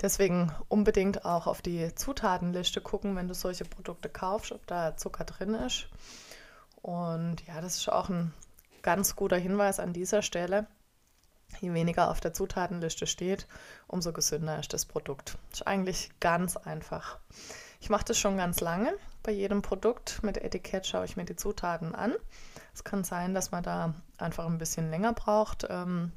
Deswegen 0.00 0.52
unbedingt 0.68 1.24
auch 1.24 1.46
auf 1.46 1.60
die 1.60 1.94
Zutatenliste 1.94 2.80
gucken, 2.80 3.16
wenn 3.16 3.28
du 3.28 3.34
solche 3.34 3.64
Produkte 3.64 4.08
kaufst, 4.08 4.52
ob 4.52 4.66
da 4.66 4.96
Zucker 4.96 5.24
drin 5.24 5.54
ist. 5.54 5.88
Und 6.80 7.46
ja, 7.46 7.60
das 7.60 7.76
ist 7.76 7.88
auch 7.90 8.08
ein 8.08 8.32
ganz 8.82 9.16
guter 9.16 9.36
Hinweis 9.36 9.80
an 9.80 9.92
dieser 9.92 10.22
Stelle. 10.22 10.66
Je 11.60 11.72
weniger 11.74 12.10
auf 12.10 12.20
der 12.20 12.32
Zutatenliste 12.32 13.06
steht, 13.06 13.46
umso 13.88 14.12
gesünder 14.12 14.58
ist 14.58 14.72
das 14.72 14.86
Produkt. 14.86 15.36
Ist 15.52 15.66
eigentlich 15.66 16.10
ganz 16.20 16.56
einfach. 16.56 17.18
Ich 17.80 17.90
mache 17.90 18.04
das 18.04 18.18
schon 18.18 18.36
ganz 18.36 18.60
lange. 18.60 18.94
Bei 19.22 19.32
jedem 19.32 19.62
Produkt 19.62 20.22
mit 20.22 20.38
Etikett 20.38 20.86
schaue 20.86 21.04
ich 21.04 21.16
mir 21.16 21.24
die 21.24 21.36
Zutaten 21.36 21.94
an. 21.94 22.14
Es 22.72 22.84
kann 22.84 23.04
sein, 23.04 23.34
dass 23.34 23.50
man 23.50 23.62
da 23.62 23.94
einfach 24.18 24.46
ein 24.46 24.58
bisschen 24.58 24.90
länger 24.90 25.12
braucht, 25.12 25.66
ähm, 25.68 26.12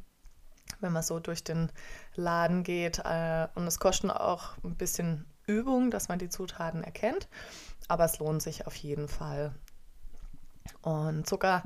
wenn 0.82 0.93
man 0.93 1.03
so 1.03 1.20
durch 1.20 1.43
den 1.43 1.72
Laden 2.15 2.63
geht. 2.63 3.00
Äh, 3.00 3.48
und 3.55 3.65
es 3.65 3.79
kostet 3.79 4.12
auch 4.12 4.58
ein 4.63 4.75
bisschen 4.75 5.25
Übung, 5.48 5.89
dass 5.89 6.10
man 6.10 6.20
die 6.20 6.29
Zutaten 6.29 6.84
erkennt. 6.84 7.27
Aber 7.88 8.05
es 8.05 8.20
lohnt 8.20 8.41
sich 8.41 8.67
auf 8.67 8.75
jeden 8.75 9.08
Fall. 9.08 9.53
Und 10.82 11.27
Zucker 11.27 11.63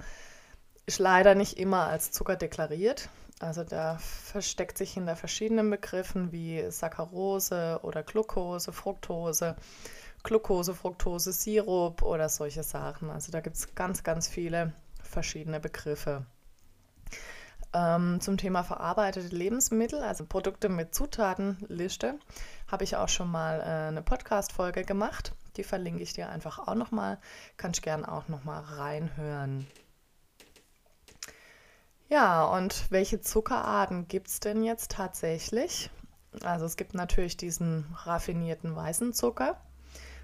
ist 0.87 0.99
leider 0.99 1.35
nicht 1.35 1.59
immer 1.59 1.87
als 1.87 2.11
Zucker 2.11 2.37
deklariert. 2.37 3.09
Also 3.39 3.63
da 3.63 3.97
versteckt 3.99 4.77
sich 4.77 4.93
hinter 4.93 5.15
verschiedenen 5.15 5.69
Begriffen 5.69 6.31
wie 6.31 6.71
Saccharose 6.71 7.81
oder 7.83 8.01
Glucose, 8.01 8.71
Fructose, 8.71 9.55
Glucose, 10.23 10.73
Fructose, 10.73 11.33
Sirup 11.33 12.01
oder 12.01 12.29
solche 12.29 12.63
Sachen. 12.63 13.11
Also 13.11 13.31
da 13.31 13.41
gibt 13.41 13.57
es 13.57 13.75
ganz, 13.75 14.03
ganz 14.03 14.27
viele 14.27 14.73
verschiedene 15.03 15.59
Begriffe. 15.59 16.25
Ähm, 17.73 18.19
zum 18.21 18.37
Thema 18.37 18.63
verarbeitete 18.63 19.35
Lebensmittel, 19.35 20.01
also 20.01 20.25
Produkte 20.25 20.69
mit 20.69 20.95
Zutatenliste, 20.95 22.15
habe 22.67 22.85
ich 22.85 22.95
auch 22.95 23.09
schon 23.09 23.29
mal 23.29 23.59
äh, 23.59 23.89
eine 23.89 24.01
Podcast-Folge 24.01 24.83
gemacht. 24.83 25.33
Die 25.57 25.63
verlinke 25.63 26.01
ich 26.01 26.13
dir 26.13 26.29
einfach 26.29 26.65
auch 26.65 26.75
nochmal. 26.75 27.19
Kannst 27.57 27.81
gerne 27.81 28.09
auch 28.09 28.29
nochmal 28.29 28.63
reinhören. 28.63 29.67
Ja, 32.09 32.45
und 32.45 32.89
welche 32.89 33.19
Zuckerarten 33.19 34.07
gibt 34.07 34.29
es 34.29 34.39
denn 34.39 34.63
jetzt 34.63 34.91
tatsächlich? 34.91 35.89
Also 36.41 36.65
es 36.65 36.77
gibt 36.77 36.93
natürlich 36.93 37.35
diesen 37.35 37.85
raffinierten 38.03 38.75
weißen 38.75 39.13
Zucker. 39.13 39.59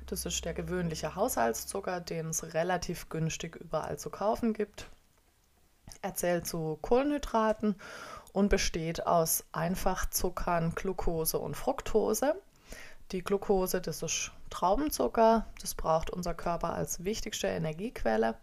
Das 0.05 0.25
ist 0.25 0.45
der 0.45 0.53
gewöhnliche 0.53 1.15
Haushaltszucker, 1.15 1.99
den 1.99 2.27
es 2.27 2.53
relativ 2.53 3.09
günstig 3.09 3.57
überall 3.57 3.97
zu 3.97 4.09
kaufen 4.09 4.53
gibt. 4.53 4.87
Er 6.01 6.15
zählt 6.15 6.47
zu 6.47 6.77
Kohlenhydraten 6.81 7.75
und 8.31 8.49
besteht 8.49 9.05
aus 9.05 9.43
Einfachzuckern, 9.51 10.75
Glucose 10.75 11.37
und 11.37 11.55
Fructose. 11.55 12.35
Die 13.11 13.23
Glucose, 13.23 13.81
das 13.81 14.01
ist 14.01 14.31
Traubenzucker, 14.49 15.45
das 15.61 15.75
braucht 15.75 16.09
unser 16.09 16.33
Körper 16.33 16.73
als 16.73 17.03
wichtigste 17.03 17.47
Energiequelle. 17.47 18.35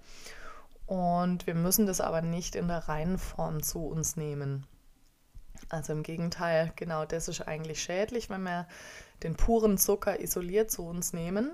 Und 0.91 1.47
wir 1.47 1.55
müssen 1.55 1.87
das 1.87 2.01
aber 2.01 2.21
nicht 2.21 2.57
in 2.57 2.67
der 2.67 2.89
reinen 2.89 3.17
Form 3.17 3.63
zu 3.63 3.87
uns 3.87 4.17
nehmen. 4.17 4.67
Also 5.69 5.93
im 5.93 6.03
Gegenteil, 6.03 6.73
genau 6.75 7.05
das 7.05 7.29
ist 7.29 7.43
eigentlich 7.43 7.81
schädlich, 7.81 8.29
wenn 8.29 8.43
wir 8.43 8.67
den 9.23 9.37
puren 9.37 9.79
Zucker 9.79 10.19
isoliert 10.19 10.69
zu 10.69 10.85
uns 10.85 11.13
nehmen. 11.13 11.53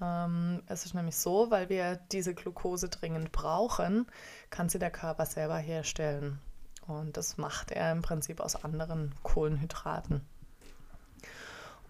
Ähm, 0.00 0.62
es 0.68 0.84
ist 0.84 0.94
nämlich 0.94 1.16
so, 1.16 1.50
weil 1.50 1.68
wir 1.68 1.96
diese 2.12 2.32
Glucose 2.32 2.88
dringend 2.88 3.32
brauchen, 3.32 4.06
kann 4.50 4.68
sie 4.68 4.78
der 4.78 4.92
Körper 4.92 5.26
selber 5.26 5.58
herstellen. 5.58 6.38
Und 6.86 7.16
das 7.16 7.38
macht 7.38 7.72
er 7.72 7.90
im 7.90 8.02
Prinzip 8.02 8.40
aus 8.40 8.54
anderen 8.54 9.16
Kohlenhydraten. 9.24 10.20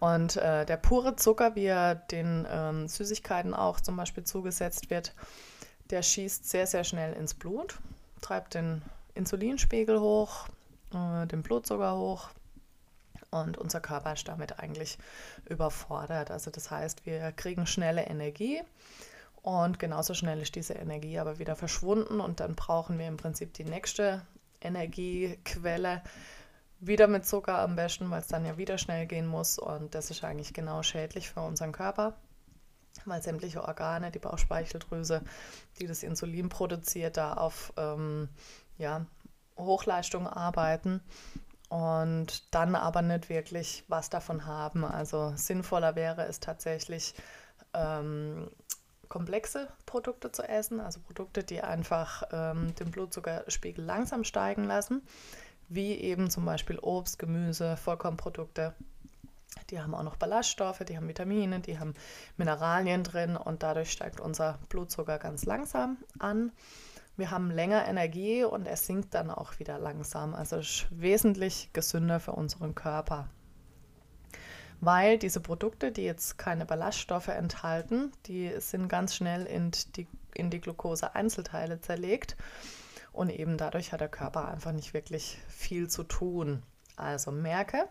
Und 0.01 0.39
äh, 0.39 0.65
der 0.65 0.79
pure 0.79 1.17
Zucker, 1.17 1.57
wie 1.57 1.67
er 1.67 1.95
den 1.95 2.47
ähm, 2.51 2.89
Süßigkeiten 2.89 3.53
auch 3.53 3.81
zum 3.81 3.97
Beispiel 3.97 4.25
zugesetzt 4.25 4.89
wird, 4.89 5.15
der 5.91 6.03
schießt 6.03 6.49
sehr, 6.49 6.67
sehr 6.67 6.85
schnell 6.85 7.13
ins 7.15 7.35
Blut, 7.35 7.79
treibt 8.21 8.55
den 8.55 8.83
Insulinspiegel 9.15 10.01
hoch, 10.01 10.49
äh, 10.93 11.27
den 11.27 11.43
Blutzucker 11.43 11.97
hoch 11.97 12.31
und 13.31 13.59
unser 13.59 13.81
Körper 13.81 14.13
ist 14.13 14.29
damit 14.29 14.59
eigentlich 14.59 14.99
überfordert. 15.49 16.31
Also 16.31 16.51
das 16.51 16.71
heißt, 16.71 17.07
wir 17.07 17.33
kriegen 17.33 17.67
schnelle 17.67 18.05
Energie 18.07 18.63
und 19.43 19.79
genauso 19.79 20.15
schnell 20.15 20.41
ist 20.41 20.55
diese 20.55 20.75
Energie 20.75 21.19
aber 21.19 21.39
wieder 21.39 21.57
verschwunden 21.57 22.21
und 22.21 22.41
dann 22.41 22.55
brauchen 22.55 22.99
wir 22.99 23.07
im 23.07 23.17
Prinzip 23.17 23.55
die 23.55 23.65
nächste 23.65 24.23
Energiequelle 24.61 26.03
wieder 26.81 27.07
mit 27.07 27.25
Zucker 27.25 27.59
am 27.59 27.77
besten, 27.77 28.11
weil 28.11 28.21
es 28.21 28.27
dann 28.27 28.45
ja 28.45 28.59
wieder 28.59 28.77
schnell 28.77 29.07
gehen 29.07 29.27
muss 29.27 29.59
und 29.59 29.95
das 29.95 30.11
ist 30.11 30.25
eigentlich 30.25 30.53
genau 30.53 30.83
schädlich 30.83 31.31
für 31.31 31.41
unseren 31.41 31.73
Körper 31.73 32.15
weil 33.05 33.23
sämtliche 33.23 33.63
Organe, 33.65 34.11
die 34.11 34.19
Bauchspeicheldrüse, 34.19 35.23
die 35.79 35.87
das 35.87 36.03
Insulin 36.03 36.49
produziert, 36.49 37.17
da 37.17 37.35
auf 37.35 37.73
ähm, 37.77 38.29
ja, 38.79 39.07
Hochleistung 39.57 40.27
arbeiten 40.27 41.01
und 41.69 42.55
dann 42.55 42.75
aber 42.75 43.03
nicht 43.03 43.29
wirklich 43.29 43.85
was 43.89 44.11
davon 44.11 44.47
haben. 44.47 44.85
Also 44.85 45.33
sinnvoller 45.37 45.97
wäre 45.97 46.27
es 46.27 46.41
tatsächlich, 46.41 47.15
ähm, 47.75 48.49
komplexe 49.09 49.69
Produkte 49.87 50.33
zu 50.33 50.43
essen, 50.43 50.81
also 50.81 51.01
Produkte, 51.01 51.45
die 51.45 51.61
einfach 51.63 52.25
ähm, 52.33 52.75
den 52.75 52.91
Blutzuckerspiegel 52.91 53.85
langsam 53.85 54.25
steigen 54.25 54.65
lassen, 54.65 55.03
wie 55.69 55.95
eben 55.95 56.31
zum 56.31 56.45
Beispiel 56.45 56.79
Obst, 56.79 57.19
Gemüse, 57.19 57.77
Vollkornprodukte 57.77 58.75
die 59.71 59.81
haben 59.81 59.95
auch 59.95 60.03
noch 60.03 60.17
Ballaststoffe, 60.17 60.85
die 60.87 60.97
haben 60.97 61.09
Vitamine, 61.09 61.61
die 61.61 61.79
haben 61.79 61.95
Mineralien 62.37 63.03
drin 63.03 63.37
und 63.37 63.63
dadurch 63.63 63.91
steigt 63.91 64.21
unser 64.21 64.59
Blutzucker 64.69 65.19
ganz 65.19 65.45
langsam 65.45 65.99
an. 66.19 66.53
Wir 67.17 67.31
haben 67.31 67.51
länger 67.51 67.87
Energie 67.87 68.45
und 68.45 68.67
er 68.67 68.77
sinkt 68.77 69.15
dann 69.15 69.31
auch 69.31 69.59
wieder 69.59 69.79
langsam. 69.79 70.35
Also 70.35 70.61
wesentlich 70.91 71.71
gesünder 71.73 72.21
für 72.21 72.33
unseren 72.33 72.75
Körper. 72.75 73.29
Weil 74.81 75.19
diese 75.19 75.41
Produkte, 75.41 75.91
die 75.91 76.05
jetzt 76.05 76.37
keine 76.37 76.67
Ballaststoffe 76.67 77.29
enthalten, 77.29 78.13
die 78.27 78.53
sind 78.61 78.89
ganz 78.89 79.15
schnell 79.15 79.47
in 79.47 79.71
die, 79.97 80.07
in 80.35 80.51
die 80.51 80.61
Glucose-Einzelteile 80.61 81.81
zerlegt 81.81 82.37
und 83.13 83.31
eben 83.31 83.57
dadurch 83.57 83.93
hat 83.93 84.03
der 84.03 84.11
Körper 84.11 84.47
einfach 84.49 84.73
nicht 84.73 84.93
wirklich 84.93 85.39
viel 85.49 85.89
zu 85.89 86.03
tun. 86.03 86.63
Also 86.97 87.31
merke, 87.31 87.89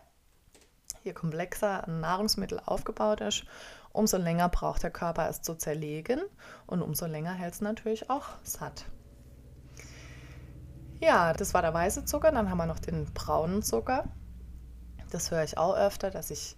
je 1.06 1.14
komplexer 1.14 1.86
ein 1.86 2.00
Nahrungsmittel 2.00 2.60
aufgebaut 2.66 3.20
ist, 3.22 3.44
umso 3.92 4.18
länger 4.18 4.48
braucht 4.48 4.82
der 4.82 4.90
Körper 4.90 5.28
es 5.28 5.40
zu 5.40 5.54
zerlegen 5.54 6.20
und 6.66 6.82
umso 6.82 7.06
länger 7.06 7.32
hält 7.32 7.54
es 7.54 7.60
natürlich 7.62 8.10
auch 8.10 8.26
satt. 8.42 8.84
Ja, 11.00 11.32
das 11.32 11.54
war 11.54 11.62
der 11.62 11.74
weiße 11.74 12.04
Zucker. 12.04 12.30
Dann 12.32 12.50
haben 12.50 12.58
wir 12.58 12.66
noch 12.66 12.78
den 12.78 13.04
braunen 13.12 13.62
Zucker. 13.62 14.04
Das 15.10 15.30
höre 15.30 15.44
ich 15.44 15.58
auch 15.58 15.76
öfter, 15.76 16.10
dass 16.10 16.30
ich, 16.30 16.56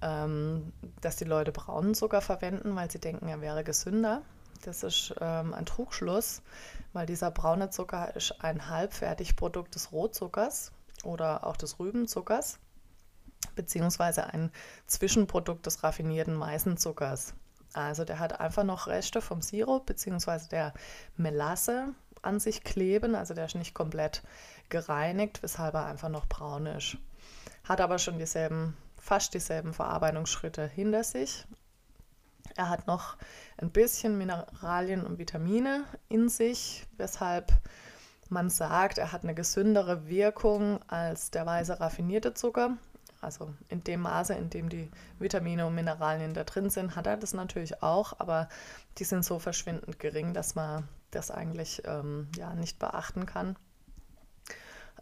ähm, 0.00 0.72
dass 1.00 1.16
die 1.16 1.24
Leute 1.24 1.52
braunen 1.52 1.94
Zucker 1.94 2.20
verwenden, 2.20 2.76
weil 2.76 2.90
sie 2.90 3.00
denken, 3.00 3.28
er 3.28 3.40
wäre 3.40 3.64
gesünder. 3.64 4.22
Das 4.64 4.82
ist 4.82 5.14
ähm, 5.20 5.52
ein 5.52 5.66
Trugschluss, 5.66 6.42
weil 6.92 7.06
dieser 7.06 7.30
braune 7.30 7.70
Zucker 7.70 8.14
ist 8.16 8.42
ein 8.42 8.70
Halbfertigprodukt 8.70 9.74
des 9.74 9.92
Rotzuckers 9.92 10.72
oder 11.02 11.46
auch 11.46 11.56
des 11.56 11.78
Rübenzuckers 11.78 12.58
beziehungsweise 13.54 14.26
ein 14.26 14.50
Zwischenprodukt 14.86 15.66
des 15.66 15.82
raffinierten 15.82 16.34
Maisenzuckers. 16.34 17.34
Also 17.72 18.04
der 18.04 18.20
hat 18.20 18.40
einfach 18.40 18.64
noch 18.64 18.86
Reste 18.86 19.20
vom 19.20 19.42
Sirup 19.42 19.86
beziehungsweise 19.86 20.48
der 20.48 20.72
Melasse 21.16 21.88
an 22.22 22.40
sich 22.40 22.62
kleben, 22.62 23.14
also 23.14 23.34
der 23.34 23.46
ist 23.46 23.56
nicht 23.56 23.74
komplett 23.74 24.22
gereinigt, 24.68 25.42
weshalb 25.42 25.74
er 25.74 25.86
einfach 25.86 26.08
noch 26.08 26.26
braun 26.26 26.66
ist. 26.66 26.96
Hat 27.64 27.80
aber 27.80 27.98
schon 27.98 28.18
dieselben, 28.18 28.76
fast 28.96 29.34
dieselben 29.34 29.74
Verarbeitungsschritte 29.74 30.66
hinter 30.66 31.04
sich. 31.04 31.46
Er 32.56 32.68
hat 32.68 32.86
noch 32.86 33.16
ein 33.56 33.70
bisschen 33.70 34.16
Mineralien 34.18 35.04
und 35.04 35.18
Vitamine 35.18 35.84
in 36.08 36.28
sich, 36.28 36.86
weshalb 36.96 37.52
man 38.28 38.50
sagt, 38.50 38.98
er 38.98 39.12
hat 39.12 39.22
eine 39.22 39.34
gesündere 39.34 40.06
Wirkung 40.08 40.80
als 40.88 41.30
der 41.30 41.46
weiße 41.46 41.80
raffinierte 41.80 42.34
Zucker. 42.34 42.76
Also 43.24 43.54
in 43.68 43.82
dem 43.82 44.00
Maße, 44.00 44.34
in 44.34 44.50
dem 44.50 44.68
die 44.68 44.90
Vitamine 45.18 45.66
und 45.66 45.74
Mineralien 45.74 46.34
da 46.34 46.44
drin 46.44 46.68
sind, 46.68 46.94
hat 46.94 47.06
er 47.06 47.16
das 47.16 47.32
natürlich 47.32 47.82
auch, 47.82 48.20
aber 48.20 48.48
die 48.98 49.04
sind 49.04 49.24
so 49.24 49.38
verschwindend 49.38 49.98
gering, 49.98 50.34
dass 50.34 50.54
man 50.54 50.86
das 51.10 51.30
eigentlich 51.30 51.82
ähm, 51.86 52.28
ja, 52.36 52.54
nicht 52.54 52.78
beachten 52.78 53.24
kann. 53.24 53.56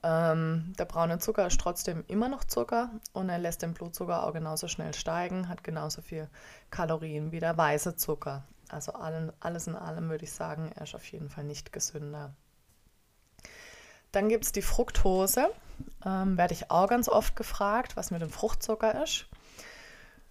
Ähm, 0.05 0.73
der 0.79 0.85
braune 0.85 1.19
Zucker 1.19 1.47
ist 1.47 1.61
trotzdem 1.61 2.05
immer 2.07 2.29
noch 2.29 2.45
Zucker 2.45 2.91
und 3.13 3.29
er 3.29 3.39
lässt 3.39 3.63
den 3.63 3.75
Blutzucker 3.75 4.25
auch 4.25 4.33
genauso 4.33 4.69
schnell 4.69 4.95
steigen, 4.95 5.49
hat 5.49 5.65
genauso 5.65 6.01
viel 6.01 6.29
Kalorien 6.71 7.33
wie 7.33 7.41
der 7.41 7.57
weiße 7.57 7.97
Zucker. 7.97 8.45
Also 8.69 8.93
allen, 8.93 9.33
alles 9.41 9.67
in 9.67 9.77
allem 9.77 10.11
würde 10.11 10.25
ich 10.25 10.33
sagen, 10.33 10.71
er 10.75 10.83
ist 10.83 10.95
auf 10.95 11.05
jeden 11.07 11.29
Fall 11.29 11.45
nicht 11.45 11.73
gesünder. 11.73 12.35
Dann 14.13 14.29
gibt 14.29 14.45
es 14.45 14.53
die 14.53 14.63
Fructose. 14.63 15.51
Ähm, 16.05 16.37
werde 16.37 16.55
ich 16.55 16.71
auch 16.71 16.89
ganz 16.89 17.09
oft 17.09 17.37
gefragt, 17.37 17.97
was 17.97 18.11
mit 18.11 18.23
dem 18.23 18.31
Fruchtzucker 18.31 19.03
ist. 19.03 19.27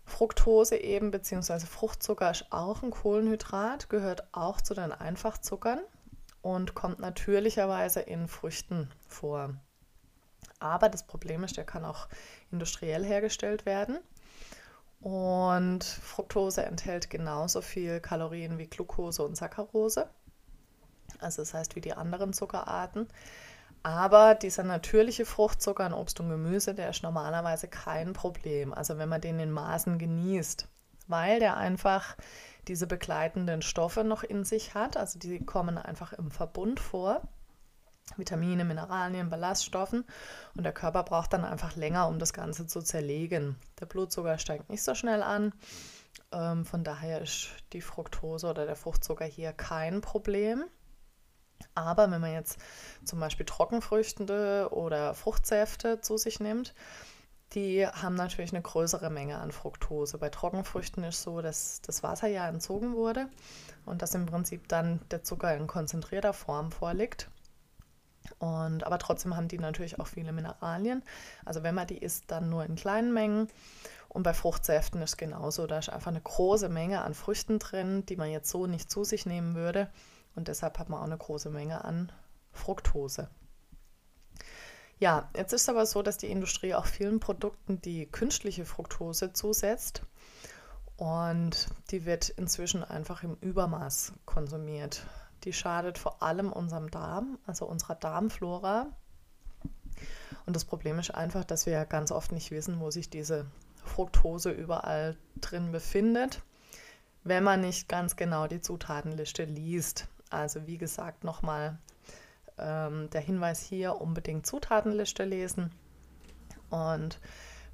Fructose 0.06 0.78
eben, 0.78 1.12
beziehungsweise 1.12 1.68
Fruchtzucker 1.68 2.32
ist 2.32 2.48
auch 2.52 2.84
ein 2.84 2.92
Kohlenhydrat, 2.92 3.90
gehört 3.90 4.28
auch 4.34 4.60
zu 4.60 4.74
den 4.74 4.92
Einfachzuckern 4.92 5.80
und 6.42 6.76
kommt 6.76 7.00
natürlicherweise 7.00 8.02
in 8.02 8.28
Früchten 8.28 8.92
vor. 9.08 9.56
Aber 10.60 10.90
das 10.90 11.06
Problem 11.06 11.44
ist, 11.44 11.58
der 11.58 11.66
kann 11.66 11.86
auch 11.86 12.08
industriell 12.52 13.04
hergestellt 13.04 13.66
werden. 13.66 14.00
Und 15.00 15.84
Fructose 15.84 16.64
enthält 16.64 17.10
genauso 17.10 17.62
viel 17.62 18.00
Kalorien 18.00 18.60
wie 18.60 18.68
Glucose 18.68 19.24
und 19.24 19.36
Saccharose. 19.36 20.08
Also 21.20 21.42
das 21.42 21.54
heißt 21.54 21.76
wie 21.76 21.82
die 21.82 21.94
anderen 21.94 22.34
Zuckerarten. 22.34 23.08
Aber 23.84 24.36
dieser 24.36 24.64
natürliche 24.64 25.26
Fruchtzucker 25.26 25.86
in 25.86 25.94
Obst 25.94 26.20
und 26.20 26.30
Gemüse, 26.30 26.76
der 26.76 26.90
ist 26.90 27.04
normalerweise 27.04 27.68
kein 27.68 28.14
Problem. 28.14 28.74
Also 28.74 28.98
wenn 28.98 29.10
man 29.10 29.22
den 29.22 29.40
in 29.40 29.52
Maßen 29.52 29.98
genießt, 29.98 30.68
weil 31.08 31.40
der 31.40 31.58
einfach 31.58 32.16
diese 32.68 32.88
begleitenden 32.88 33.62
Stoffe 33.62 34.04
noch 34.04 34.24
in 34.24 34.44
sich 34.44 34.74
hat. 34.74 34.98
Also 34.98 35.20
die 35.20 35.44
kommen 35.44 35.78
einfach 35.78 36.14
im 36.14 36.32
Verbund 36.32 36.80
vor. 36.80 37.22
Vitamine, 38.18 38.66
Mineralien, 38.66 39.30
Ballaststoffen. 39.30 40.06
Und 40.56 40.64
der 40.64 40.74
Körper 40.74 41.04
braucht 41.04 41.34
dann 41.34 41.46
einfach 41.46 41.76
länger, 41.76 42.08
um 42.08 42.20
das 42.20 42.34
Ganze 42.34 42.68
zu 42.68 42.82
zerlegen. 42.82 43.56
Der 43.80 43.86
Blutzucker 43.86 44.38
steigt 44.38 44.70
nicht 44.70 44.84
so 44.84 44.96
schnell 44.96 45.24
an. 45.24 45.54
Ähm, 46.32 46.66
von 46.66 46.84
daher 46.84 47.22
ist 47.22 47.50
die 47.74 47.82
Fructose 47.82 48.48
oder 48.48 48.66
der 48.66 48.76
Fruchtzucker 48.76 49.26
hier 49.26 49.54
kein 49.54 50.02
Problem. 50.02 50.66
Aber 51.76 52.10
wenn 52.12 52.22
man 52.22 52.34
jetzt 52.34 52.60
zum 53.04 53.20
Beispiel 53.20 53.46
Trockenfrüchte 53.46 54.70
oder 54.72 55.14
Fruchtsäfte 55.14 56.02
zu 56.02 56.18
sich 56.18 56.40
nimmt, 56.40 56.74
die 57.54 57.86
haben 57.86 58.16
natürlich 58.16 58.54
eine 58.54 58.62
größere 58.62 59.10
Menge 59.10 59.38
an 59.38 59.52
Fructose. 59.52 60.18
Bei 60.18 60.30
Trockenfrüchten 60.30 61.04
ist 61.04 61.22
so, 61.22 61.42
dass 61.42 61.82
das 61.82 62.02
Wasser 62.02 62.28
ja 62.28 62.48
entzogen 62.48 62.96
wurde 62.96 63.28
und 63.86 64.02
dass 64.02 64.16
im 64.16 64.26
Prinzip 64.26 64.68
dann 64.70 65.02
der 65.12 65.24
Zucker 65.24 65.56
in 65.56 65.68
konzentrierter 65.68 66.34
Form 66.34 66.72
vorliegt. 66.72 67.30
Und, 68.40 68.86
aber 68.86 69.00
trotzdem 69.00 69.36
haben 69.36 69.48
die 69.48 69.60
natürlich 69.60 70.00
auch 70.00 70.08
viele 70.08 70.32
Mineralien. 70.32 71.04
Also 71.44 71.64
wenn 71.64 71.76
man 71.76 71.88
die 71.88 71.98
isst, 71.98 72.26
dann 72.28 72.50
nur 72.50 72.64
in 72.66 72.76
kleinen 72.76 73.14
Mengen. 73.14 73.50
Und 74.08 74.24
bei 74.24 74.34
Fruchtsäften 74.34 75.02
ist 75.02 75.12
es 75.12 75.18
genauso. 75.18 75.68
Da 75.68 75.80
ist 75.80 75.90
einfach 75.90 76.12
eine 76.12 76.22
große 76.22 76.70
Menge 76.70 77.02
an 77.02 77.14
Früchten 77.14 77.60
drin, 77.60 78.06
die 78.06 78.16
man 78.16 78.30
jetzt 78.30 78.50
so 78.50 78.68
nicht 78.68 78.90
zu 78.90 79.04
sich 79.04 79.26
nehmen 79.26 79.56
würde. 79.56 79.90
Und 80.36 80.48
deshalb 80.48 80.80
hat 80.80 80.90
man 80.90 81.00
auch 81.00 81.06
eine 81.06 81.18
große 81.18 81.50
Menge 81.50 81.84
an 81.84 82.12
Fructose. 82.52 83.30
Ja, 85.00 85.30
jetzt 85.36 85.52
ist 85.52 85.64
es 85.64 85.70
aber 85.70 85.86
so, 85.86 86.04
dass 86.04 86.18
die 86.18 86.30
Industrie 86.30 86.76
auch 86.76 86.86
vielen 86.86 87.20
Produkten 87.20 87.82
die 87.82 88.06
künstliche 88.06 88.66
Fructose 88.66 89.34
zusetzt. 89.34 90.04
Und 90.96 91.70
die 91.90 92.06
wird 92.06 92.30
inzwischen 92.30 92.84
einfach 92.84 93.24
im 93.24 93.36
Übermaß 93.42 94.14
konsumiert. 94.26 95.04
Die 95.44 95.54
schadet 95.54 95.98
vor 95.98 96.22
allem 96.22 96.54
unserem 96.54 96.92
Darm, 96.92 97.40
also 97.48 97.66
unserer 97.66 97.96
Darmflora. 97.96 98.96
Und 100.46 100.56
das 100.56 100.66
Problem 100.66 101.00
ist 101.00 101.10
einfach, 101.10 101.44
dass 101.44 101.66
wir 101.66 101.84
ganz 101.86 102.12
oft 102.12 102.32
nicht 102.32 102.52
wissen, 102.52 102.80
wo 102.80 102.92
sich 102.92 103.10
diese 103.10 103.48
Fructose 103.84 104.52
überall 104.52 105.18
drin 105.38 105.72
befindet, 105.72 106.44
wenn 107.24 107.44
man 107.44 107.62
nicht 107.62 107.90
ganz 107.90 108.16
genau 108.16 108.46
die 108.46 108.62
Zutatenliste 108.62 109.46
liest. 109.46 110.08
Also 110.32 110.66
wie 110.68 110.78
gesagt, 110.78 111.24
nochmal 111.24 111.78
ähm, 112.58 113.10
der 113.10 113.22
Hinweis 113.22 113.62
hier, 113.62 114.00
unbedingt 114.00 114.46
Zutatenliste 114.46 115.26
lesen. 115.26 115.72
Und 116.70 117.20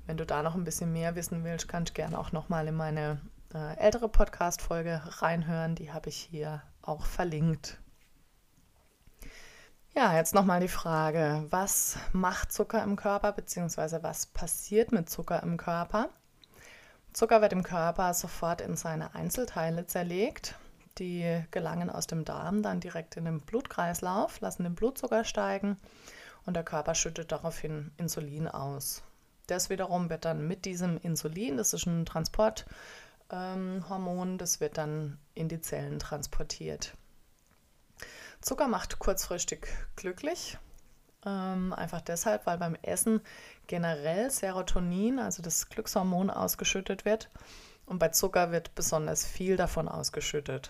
wenn 0.05 0.17
du 0.17 0.25
da 0.25 0.41
noch 0.41 0.55
ein 0.55 0.63
bisschen 0.63 0.91
mehr 0.91 1.15
wissen 1.15 1.43
willst, 1.43 1.67
kannst 1.67 1.91
du 1.91 1.93
gerne 1.93 2.17
auch 2.17 2.31
nochmal 2.31 2.67
in 2.67 2.75
meine 2.75 3.21
äh, 3.53 3.77
ältere 3.77 4.09
Podcast-Folge 4.09 5.01
reinhören. 5.21 5.75
Die 5.75 5.91
habe 5.91 6.09
ich 6.09 6.17
hier 6.17 6.63
auch 6.81 7.05
verlinkt. 7.05 7.79
Ja, 9.95 10.15
jetzt 10.15 10.35
nochmal 10.35 10.59
die 10.59 10.67
Frage, 10.67 11.45
was 11.49 11.97
macht 12.13 12.51
Zucker 12.51 12.83
im 12.83 12.95
Körper, 12.95 13.31
beziehungsweise 13.31 14.03
was 14.03 14.27
passiert 14.27 14.91
mit 14.91 15.09
Zucker 15.09 15.41
im 15.41 15.57
Körper? 15.57 16.09
Zucker 17.13 17.41
wird 17.41 17.51
im 17.53 17.63
Körper 17.63 18.13
sofort 18.13 18.61
in 18.61 18.75
seine 18.75 19.15
Einzelteile 19.15 19.87
zerlegt 19.87 20.55
die 20.99 21.43
gelangen 21.51 21.89
aus 21.89 22.07
dem 22.07 22.25
Darm 22.25 22.61
dann 22.61 22.79
direkt 22.79 23.17
in 23.17 23.25
den 23.25 23.41
Blutkreislauf, 23.41 24.39
lassen 24.39 24.63
den 24.63 24.75
Blutzucker 24.75 25.23
steigen 25.23 25.77
und 26.45 26.55
der 26.55 26.63
Körper 26.63 26.95
schüttet 26.95 27.31
daraufhin 27.31 27.91
Insulin 27.97 28.47
aus. 28.47 29.03
Das 29.47 29.69
wiederum 29.69 30.09
wird 30.09 30.25
dann 30.25 30.47
mit 30.47 30.65
diesem 30.65 30.97
Insulin, 30.97 31.57
das 31.57 31.73
ist 31.73 31.85
ein 31.85 32.05
Transporthormon, 32.05 34.31
ähm, 34.31 34.37
das 34.37 34.59
wird 34.59 34.77
dann 34.77 35.17
in 35.33 35.47
die 35.47 35.61
Zellen 35.61 35.99
transportiert. 35.99 36.93
Zucker 38.41 38.67
macht 38.67 38.99
kurzfristig 38.99 39.67
glücklich, 39.95 40.57
ähm, 41.25 41.73
einfach 41.73 42.01
deshalb, 42.01 42.45
weil 42.45 42.57
beim 42.57 42.75
Essen 42.81 43.21
generell 43.67 44.29
Serotonin, 44.29 45.19
also 45.19 45.41
das 45.41 45.69
Glückshormon, 45.69 46.29
ausgeschüttet 46.29 47.05
wird. 47.05 47.29
Und 47.85 47.99
bei 47.99 48.09
Zucker 48.09 48.51
wird 48.51 48.75
besonders 48.75 49.25
viel 49.25 49.55
davon 49.55 49.87
ausgeschüttet. 49.87 50.69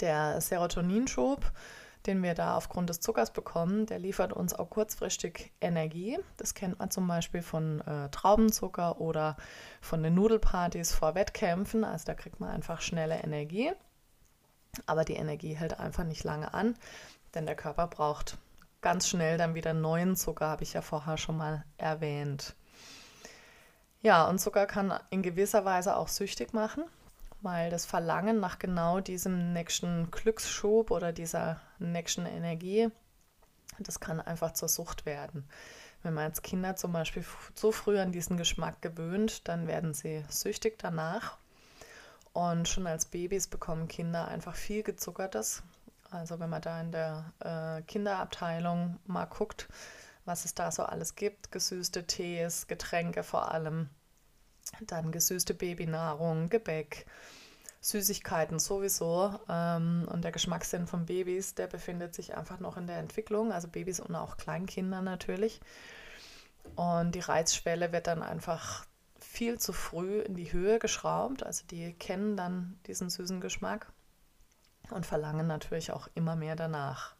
Der 0.00 0.40
Serotoninschub, 0.40 1.50
den 2.06 2.22
wir 2.22 2.34
da 2.34 2.56
aufgrund 2.56 2.90
des 2.90 3.00
Zuckers 3.00 3.32
bekommen, 3.32 3.86
der 3.86 3.98
liefert 3.98 4.32
uns 4.32 4.54
auch 4.54 4.70
kurzfristig 4.70 5.52
Energie. 5.60 6.18
Das 6.36 6.54
kennt 6.54 6.78
man 6.78 6.90
zum 6.90 7.06
Beispiel 7.06 7.42
von 7.42 7.80
äh, 7.82 8.08
Traubenzucker 8.10 9.00
oder 9.00 9.36
von 9.80 10.02
den 10.02 10.14
Nudelpartys 10.14 10.92
vor 10.92 11.14
Wettkämpfen. 11.14 11.84
Also 11.84 12.06
da 12.06 12.14
kriegt 12.14 12.40
man 12.40 12.50
einfach 12.50 12.80
schnelle 12.80 13.22
Energie. 13.22 13.70
Aber 14.86 15.04
die 15.04 15.14
Energie 15.14 15.54
hält 15.54 15.78
einfach 15.78 16.04
nicht 16.04 16.24
lange 16.24 16.54
an, 16.54 16.76
denn 17.34 17.46
der 17.46 17.54
Körper 17.54 17.86
braucht 17.86 18.38
ganz 18.80 19.06
schnell 19.06 19.36
dann 19.38 19.54
wieder 19.54 19.74
neuen 19.74 20.16
Zucker, 20.16 20.48
habe 20.48 20.62
ich 20.64 20.72
ja 20.72 20.80
vorher 20.80 21.18
schon 21.18 21.36
mal 21.36 21.64
erwähnt. 21.76 22.54
Ja, 24.00 24.26
und 24.28 24.40
Zucker 24.40 24.66
kann 24.66 24.98
in 25.10 25.22
gewisser 25.22 25.64
Weise 25.64 25.96
auch 25.96 26.08
süchtig 26.08 26.52
machen 26.54 26.84
weil 27.42 27.70
das 27.70 27.84
Verlangen 27.84 28.40
nach 28.40 28.58
genau 28.58 29.00
diesem 29.00 29.52
nächsten 29.52 30.10
Glücksschub 30.10 30.90
oder 30.90 31.12
dieser 31.12 31.60
nächsten 31.78 32.24
Energie, 32.24 32.88
das 33.78 34.00
kann 34.00 34.20
einfach 34.20 34.52
zur 34.52 34.68
Sucht 34.68 35.06
werden. 35.06 35.48
Wenn 36.02 36.14
man 36.14 36.24
als 36.24 36.42
Kinder 36.42 36.76
zum 36.76 36.92
Beispiel 36.92 37.24
so 37.54 37.70
früh 37.72 37.98
an 37.98 38.12
diesen 38.12 38.36
Geschmack 38.36 38.82
gewöhnt, 38.82 39.46
dann 39.48 39.66
werden 39.66 39.94
sie 39.94 40.24
süchtig 40.28 40.78
danach. 40.78 41.36
Und 42.32 42.66
schon 42.68 42.86
als 42.86 43.06
Babys 43.06 43.46
bekommen 43.46 43.88
Kinder 43.88 44.26
einfach 44.26 44.54
viel 44.54 44.82
gezuckertes. 44.82 45.62
Also 46.10 46.40
wenn 46.40 46.50
man 46.50 46.62
da 46.62 46.80
in 46.80 46.92
der 46.92 47.32
äh, 47.40 47.82
Kinderabteilung 47.82 48.98
mal 49.06 49.26
guckt, 49.26 49.68
was 50.24 50.44
es 50.44 50.54
da 50.54 50.70
so 50.70 50.82
alles 50.82 51.14
gibt, 51.14 51.52
gesüßte 51.52 52.06
Tees, 52.06 52.66
Getränke 52.66 53.22
vor 53.22 53.52
allem, 53.52 53.88
dann 54.80 55.12
gesüßte 55.12 55.54
Babynahrung, 55.54 56.48
Gebäck, 56.48 57.06
Süßigkeiten 57.80 58.58
sowieso. 58.58 59.38
Ähm, 59.48 60.08
und 60.10 60.22
der 60.22 60.32
Geschmackssinn 60.32 60.86
von 60.86 61.06
Babys, 61.06 61.54
der 61.54 61.66
befindet 61.66 62.14
sich 62.14 62.36
einfach 62.36 62.60
noch 62.60 62.76
in 62.76 62.86
der 62.86 62.98
Entwicklung. 62.98 63.52
Also 63.52 63.68
Babys 63.68 64.00
und 64.00 64.14
auch 64.14 64.36
Kleinkinder 64.36 65.02
natürlich. 65.02 65.60
Und 66.76 67.14
die 67.14 67.20
Reizschwelle 67.20 67.92
wird 67.92 68.06
dann 68.06 68.22
einfach 68.22 68.86
viel 69.18 69.58
zu 69.58 69.72
früh 69.72 70.20
in 70.20 70.34
die 70.34 70.52
Höhe 70.52 70.78
geschraubt. 70.78 71.44
Also 71.44 71.64
die 71.66 71.92
kennen 71.94 72.36
dann 72.36 72.78
diesen 72.86 73.10
süßen 73.10 73.40
Geschmack 73.40 73.92
und 74.90 75.06
verlangen 75.06 75.46
natürlich 75.46 75.90
auch 75.90 76.08
immer 76.14 76.36
mehr 76.36 76.56
danach. 76.56 77.14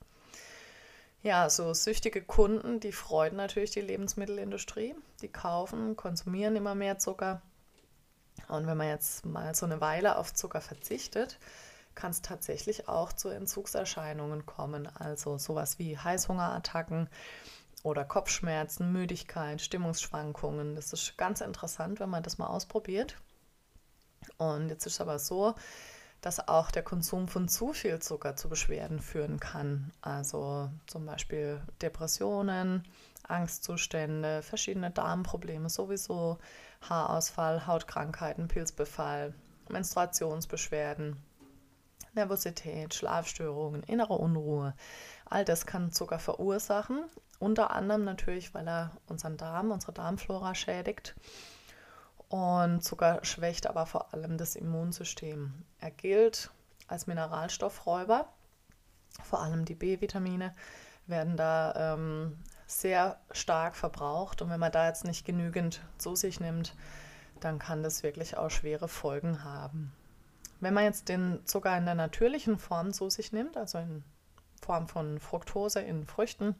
Ja, 1.22 1.48
so 1.48 1.72
süchtige 1.72 2.20
Kunden, 2.20 2.80
die 2.80 2.90
freuen 2.90 3.36
natürlich 3.36 3.70
die 3.70 3.80
Lebensmittelindustrie. 3.80 4.96
Die 5.20 5.28
kaufen, 5.28 5.96
konsumieren 5.96 6.56
immer 6.56 6.74
mehr 6.74 6.98
Zucker. 6.98 7.42
Und 8.48 8.66
wenn 8.66 8.76
man 8.76 8.88
jetzt 8.88 9.24
mal 9.24 9.54
so 9.54 9.64
eine 9.64 9.80
Weile 9.80 10.16
auf 10.16 10.34
Zucker 10.34 10.60
verzichtet, 10.60 11.38
kann 11.94 12.10
es 12.10 12.22
tatsächlich 12.22 12.88
auch 12.88 13.12
zu 13.12 13.28
Entzugserscheinungen 13.28 14.46
kommen. 14.46 14.88
Also 14.96 15.38
sowas 15.38 15.78
wie 15.78 15.96
Heißhungerattacken 15.96 17.08
oder 17.84 18.04
Kopfschmerzen, 18.04 18.90
Müdigkeit, 18.92 19.60
Stimmungsschwankungen. 19.60 20.74
Das 20.74 20.92
ist 20.92 21.16
ganz 21.18 21.40
interessant, 21.40 22.00
wenn 22.00 22.10
man 22.10 22.24
das 22.24 22.38
mal 22.38 22.48
ausprobiert. 22.48 23.16
Und 24.38 24.70
jetzt 24.70 24.86
ist 24.86 24.94
es 24.94 25.00
aber 25.00 25.20
so, 25.20 25.54
dass 26.22 26.48
auch 26.48 26.70
der 26.70 26.82
Konsum 26.82 27.28
von 27.28 27.48
zu 27.48 27.72
viel 27.72 27.98
Zucker 27.98 28.36
zu 28.36 28.48
Beschwerden 28.48 29.00
führen 29.00 29.40
kann. 29.40 29.92
Also 30.00 30.70
zum 30.86 31.04
Beispiel 31.04 31.60
Depressionen, 31.82 32.84
Angstzustände, 33.28 34.42
verschiedene 34.42 34.90
Darmprobleme 34.90 35.68
sowieso, 35.68 36.38
Haarausfall, 36.88 37.66
Hautkrankheiten, 37.66 38.48
Pilzbefall, 38.48 39.34
Menstruationsbeschwerden. 39.68 41.16
Nervosität, 42.14 42.94
Schlafstörungen, 42.94 43.82
innere 43.82 44.14
Unruhe. 44.14 44.74
All 45.24 45.44
das 45.44 45.66
kann 45.66 45.92
Zucker 45.92 46.18
verursachen. 46.18 47.04
Unter 47.38 47.70
anderem 47.70 48.04
natürlich, 48.04 48.54
weil 48.54 48.68
er 48.68 48.92
unseren 49.08 49.36
Darm, 49.36 49.70
unsere 49.70 49.92
Darmflora 49.92 50.54
schädigt. 50.54 51.14
Und 52.32 52.82
Zucker 52.82 53.18
schwächt 53.24 53.66
aber 53.66 53.84
vor 53.84 54.14
allem 54.14 54.38
das 54.38 54.56
Immunsystem. 54.56 55.52
Er 55.80 55.90
gilt 55.90 56.50
als 56.86 57.06
Mineralstoffräuber. 57.06 58.26
Vor 59.22 59.42
allem 59.42 59.66
die 59.66 59.74
B-Vitamine 59.74 60.54
werden 61.06 61.36
da 61.36 61.92
ähm, 61.92 62.38
sehr 62.66 63.20
stark 63.32 63.76
verbraucht. 63.76 64.40
Und 64.40 64.48
wenn 64.48 64.60
man 64.60 64.72
da 64.72 64.86
jetzt 64.86 65.04
nicht 65.04 65.26
genügend 65.26 65.82
zu 65.98 66.16
sich 66.16 66.40
nimmt, 66.40 66.74
dann 67.40 67.58
kann 67.58 67.82
das 67.82 68.02
wirklich 68.02 68.38
auch 68.38 68.48
schwere 68.48 68.88
Folgen 68.88 69.44
haben. 69.44 69.92
Wenn 70.58 70.72
man 70.72 70.84
jetzt 70.84 71.10
den 71.10 71.44
Zucker 71.44 71.76
in 71.76 71.84
der 71.84 71.96
natürlichen 71.96 72.56
Form 72.56 72.94
zu 72.94 73.10
sich 73.10 73.32
nimmt, 73.32 73.58
also 73.58 73.76
in 73.76 74.04
Form 74.62 74.88
von 74.88 75.20
Fructose 75.20 75.82
in 75.82 76.06
Früchten, 76.06 76.54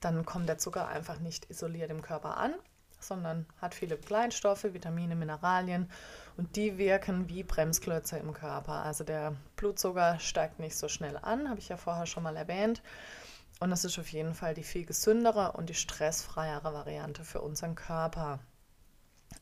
dann 0.00 0.26
kommt 0.26 0.48
der 0.48 0.58
Zucker 0.58 0.88
einfach 0.88 1.20
nicht 1.20 1.48
isoliert 1.48 1.92
im 1.92 2.02
Körper 2.02 2.38
an, 2.38 2.56
sondern 2.98 3.46
hat 3.60 3.74
viele 3.74 3.96
Begleitstoffe, 3.96 4.64
Vitamine, 4.64 5.16
Mineralien 5.16 5.90
und 6.36 6.56
die 6.56 6.78
wirken 6.78 7.28
wie 7.28 7.42
Bremsklötze 7.42 8.18
im 8.18 8.32
Körper. 8.32 8.82
Also 8.84 9.04
der 9.04 9.34
Blutzucker 9.56 10.18
steigt 10.18 10.58
nicht 10.58 10.76
so 10.76 10.88
schnell 10.88 11.16
an, 11.16 11.48
habe 11.48 11.60
ich 11.60 11.68
ja 11.68 11.76
vorher 11.76 12.06
schon 12.06 12.22
mal 12.22 12.36
erwähnt. 12.36 12.82
Und 13.58 13.70
das 13.70 13.84
ist 13.84 13.98
auf 13.98 14.08
jeden 14.08 14.34
Fall 14.34 14.54
die 14.54 14.62
viel 14.62 14.84
gesündere 14.84 15.52
und 15.52 15.70
die 15.70 15.74
stressfreiere 15.74 16.74
Variante 16.74 17.24
für 17.24 17.40
unseren 17.40 17.74
Körper. 17.74 18.38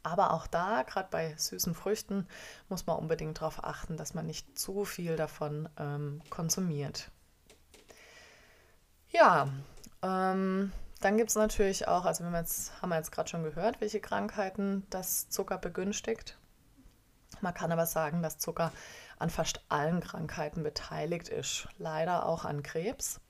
Aber 0.03 0.33
auch 0.33 0.47
da, 0.47 0.83
gerade 0.83 1.09
bei 1.11 1.35
süßen 1.37 1.75
Früchten, 1.75 2.27
muss 2.69 2.87
man 2.87 2.99
unbedingt 2.99 3.41
darauf 3.41 3.65
achten, 3.65 3.97
dass 3.97 4.15
man 4.15 4.27
nicht 4.27 4.59
zu 4.59 4.85
viel 4.85 5.17
davon 5.17 5.69
ähm, 5.79 6.23
konsumiert. 6.31 7.11
Ja, 9.11 9.49
ähm, 10.03 10.73
dann 11.05 11.19
gibt 11.19 11.29
es 11.29 11.37
natürlich 11.37 11.87
auch, 11.87 12.07
also 12.07 12.25
wir 12.25 12.39
jetzt, 12.39 12.81
haben 12.81 12.89
wir 12.89 12.97
jetzt 12.97 13.13
gerade 13.13 13.29
schon 13.29 13.43
gehört, 13.43 13.83
welche 13.83 14.01
Krankheiten 14.01 14.87
das 14.89 15.29
Zucker 15.29 15.59
begünstigt. 15.59 16.39
Man 17.43 17.53
kann 17.53 17.71
aber 17.71 17.85
sagen, 17.85 18.23
dass 18.23 18.39
Zucker 18.39 18.73
an 19.19 19.29
fast 19.29 19.63
allen 19.69 20.01
Krankheiten 20.01 20.63
beteiligt 20.63 21.29
ist, 21.29 21.69
leider 21.77 22.25
auch 22.25 22.47
an 22.47 22.63
Krebs. 22.63 23.21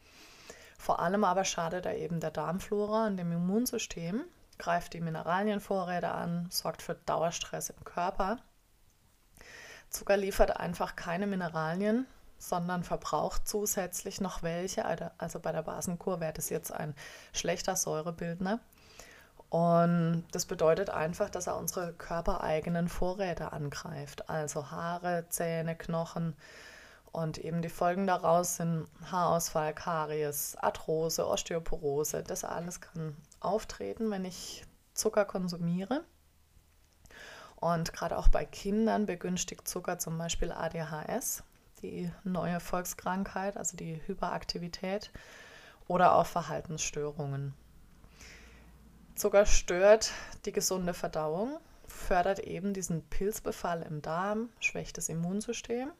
Vor 0.79 1.01
allem 1.01 1.25
aber 1.25 1.45
schadet 1.45 1.85
er 1.85 1.97
eben 1.97 2.21
der 2.21 2.31
Darmflora 2.31 3.09
und 3.09 3.17
dem 3.17 3.33
Immunsystem 3.33 4.23
greift 4.59 4.93
die 4.93 5.01
Mineralienvorräte 5.01 6.13
an, 6.13 6.47
sorgt 6.51 6.81
für 6.81 6.95
Dauerstress 6.95 7.71
im 7.71 7.83
Körper. 7.83 8.39
Zucker 9.91 10.17
liefert 10.17 10.59
einfach 10.59 10.95
keine 10.95 11.27
Mineralien, 11.27 12.07
sondern 12.49 12.85
verbraucht 12.85 13.49
zusätzlich 13.49 14.21
noch 14.21 14.43
welche. 14.43 14.85
Also 15.19 15.41
bei 15.41 15.53
der 15.53 15.63
Basenkur 15.63 16.21
wäre 16.21 16.33
das 16.33 16.51
jetzt 16.51 16.73
ein 16.73 16.95
schlechter 17.33 17.77
Säurebildner. 17.77 18.61
Und 19.49 20.25
das 20.33 20.47
bedeutet 20.47 20.91
einfach, 20.91 21.31
dass 21.31 21.47
er 21.47 21.57
unsere 21.57 21.93
körpereigenen 21.93 22.89
Vorräte 22.89 23.53
angreift. 23.53 24.29
Also 24.29 24.71
Haare, 24.71 25.27
Zähne, 25.29 25.77
Knochen. 25.77 26.37
Und 27.13 27.39
eben 27.39 27.63
die 27.63 27.69
Folgen 27.69 28.09
daraus 28.09 28.57
sind 28.57 28.89
Haarausfall, 29.11 29.73
Karies, 29.73 30.57
Arthrose, 30.57 31.29
Osteoporose. 31.29 32.25
Das 32.25 32.43
alles 32.43 32.81
kann 32.81 33.17
auftreten, 33.39 34.11
wenn 34.11 34.25
ich 34.25 34.65
Zucker 34.95 35.25
konsumiere. 35.25 36.03
Und 37.55 37.93
gerade 37.93 38.19
auch 38.19 38.29
bei 38.29 38.45
Kindern 38.45 39.07
begünstigt 39.07 39.69
Zucker 39.69 40.01
zum 40.01 40.19
Beispiel 40.19 40.51
ADHS, 40.51 41.45
die 41.85 42.11
neue 42.25 42.61
Volkskrankheit, 42.61 43.57
also 43.57 43.77
die 43.77 44.01
Hyperaktivität 44.07 45.11
oder 45.87 46.15
auch 46.15 46.27
Verhaltensstörungen. 46.27 47.55
Zucker 49.15 49.47
stört 49.47 50.13
die 50.45 50.53
gesunde 50.53 50.95
Verdauung, 50.95 51.59
fördert 51.87 52.41
eben 52.41 52.73
diesen 52.73 53.03
Pilzbefall 53.09 53.83
im 53.83 54.03
Darm, 54.03 54.49
schwächt 54.61 54.97
das 54.97 55.09
Immunsystem. 55.09 55.91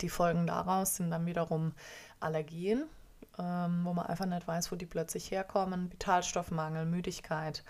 Die 0.00 0.08
Folgen 0.08 0.46
daraus 0.46 0.96
sind 0.96 1.10
dann 1.10 1.26
wiederum 1.26 1.72
Allergien, 2.20 2.84
ähm, 3.38 3.84
wo 3.84 3.92
man 3.92 4.06
einfach 4.06 4.26
nicht 4.26 4.46
weiß, 4.46 4.70
wo 4.72 4.76
die 4.76 4.86
plötzlich 4.86 5.30
herkommen. 5.30 5.92
Vitalstoffmangel, 5.92 6.86
Müdigkeit, 6.86 7.64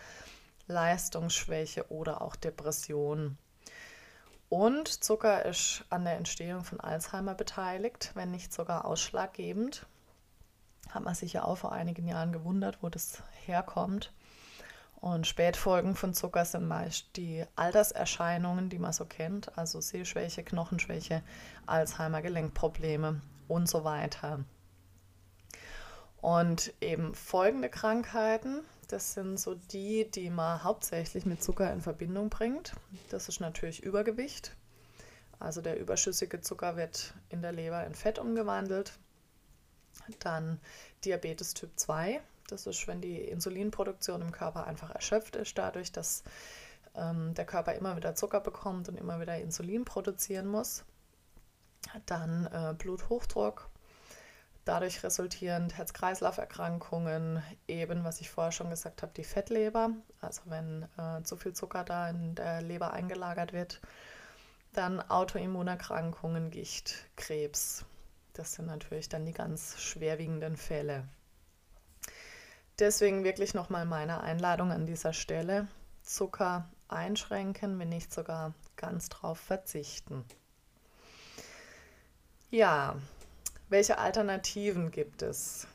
Leistungsschwäche 0.67 1.91
oder 1.91 2.23
auch 2.23 2.37
Depression. 2.37 3.37
Und 4.51 5.05
Zucker 5.05 5.45
ist 5.47 5.85
an 5.91 6.05
der 6.05 6.17
Entstehung 6.17 6.65
von 6.65 6.81
Alzheimer 6.81 7.35
beteiligt, 7.35 8.11
wenn 8.15 8.33
nicht 8.33 8.53
sogar 8.53 8.85
ausschlaggebend. 8.85 9.87
Hat 10.91 11.05
man 11.05 11.15
sich 11.15 11.35
ja 11.35 11.45
auch 11.45 11.59
vor 11.59 11.71
einigen 11.71 12.09
Jahren 12.09 12.33
gewundert, 12.33 12.79
wo 12.83 12.89
das 12.89 13.23
herkommt. 13.47 14.13
Und 14.97 15.29
Spätfolgen 15.29 15.95
von 15.95 16.15
Zucker 16.15 16.45
sind 16.45 16.67
meist 16.67 17.17
die 17.17 17.45
Alterserscheinungen, 17.55 18.69
die 18.69 18.81
man 18.81 18.93
so 18.93 19.05
kennt, 19.05 19.57
also 19.57 19.81
Sehschwäche, 19.81 20.43
Knochenschwäche, 20.43 21.23
Alzheimer, 21.67 22.21
Gelenkprobleme 22.21 23.21
und 23.47 23.69
so 23.69 23.85
weiter. 23.85 24.41
Und 26.21 26.75
eben 26.81 27.15
folgende 27.15 27.69
Krankheiten, 27.69 28.63
das 28.93 29.15
sind 29.15 29.39
so 29.39 29.55
die, 29.55 30.11
die 30.11 30.31
man 30.31 30.65
hauptsächlich 30.65 31.25
mit 31.25 31.43
Zucker 31.43 31.73
in 31.73 31.81
Verbindung 31.81 32.29
bringt. 32.29 32.75
Das 33.11 33.29
ist 33.29 33.41
natürlich 33.41 33.83
Übergewicht. 33.83 34.57
Also 35.39 35.61
der 35.61 35.79
überschüssige 35.79 36.41
Zucker 36.41 36.77
wird 36.77 37.15
in 37.29 37.41
der 37.41 37.53
Leber 37.53 37.87
in 37.87 37.95
Fett 37.95 38.19
umgewandelt. 38.19 38.99
Dann 40.19 40.61
Diabetes 41.05 41.55
Typ 41.55 41.71
2. 41.77 42.21
Das 42.49 42.67
ist, 42.67 42.87
wenn 42.89 43.01
die 43.01 43.19
Insulinproduktion 43.19 44.23
im 44.23 44.33
Körper 44.33 44.67
einfach 44.67 44.91
erschöpft 44.91 45.37
ist, 45.37 45.57
dadurch, 45.57 45.93
dass 45.93 46.25
ähm, 46.95 47.33
der 47.35 47.47
Körper 47.47 47.75
immer 47.75 47.97
wieder 47.97 48.15
Zucker 48.15 48.41
bekommt 48.41 48.89
und 48.89 48.97
immer 48.97 49.21
wieder 49.21 49.39
Insulin 49.39 49.85
produzieren 49.85 50.47
muss. 50.47 50.85
Dann 52.07 52.47
äh, 52.47 52.75
Bluthochdruck, 52.77 53.70
dadurch 54.65 55.03
resultierend 55.03 55.77
Herz-Kreislauf-Erkrankungen, 55.77 57.43
eben, 57.67 58.05
was 58.05 58.21
ich 58.21 58.31
vorher 58.31 58.53
schon 58.53 58.71
gesagt 58.71 59.03
habe, 59.03 59.13
die 59.17 59.25
Fettleber, 59.25 59.91
also 60.21 60.43
wenn 60.47 60.87
äh, 60.99 61.23
zu 61.23 61.37
viel 61.37 61.53
Zucker 61.53 61.85
da 61.85 62.09
in 62.09 62.35
der 62.35 62.63
Leber 62.63 62.93
eingelagert 62.93 63.53
wird, 63.53 63.81
dann 64.73 65.01
Autoimmunerkrankungen, 65.01 66.51
Gicht, 66.51 67.07
Krebs. 67.17 67.85
Das 68.33 68.55
sind 68.55 68.67
natürlich 68.67 69.09
dann 69.09 69.27
die 69.27 69.33
ganz 69.33 69.79
schwerwiegenden 69.81 70.57
Fälle. 70.57 71.09
Deswegen 72.79 73.25
wirklich 73.25 73.53
nochmal 73.53 73.85
meine 73.85 74.23
Einladung 74.23 74.73
an 74.73 74.87
dieser 74.87 75.13
Stelle. 75.13 75.69
Zucker 76.03 76.69
einschränken, 76.89 77.79
wenn 77.79 77.89
nicht 77.91 78.13
sogar 78.13 78.55
ganz 78.77 79.09
drauf 79.09 79.39
verzichten. 79.39 80.25
Ja, 82.51 82.97
welche 83.71 83.99
Alternativen 83.99 84.91
gibt 84.91 85.23
es? 85.23 85.67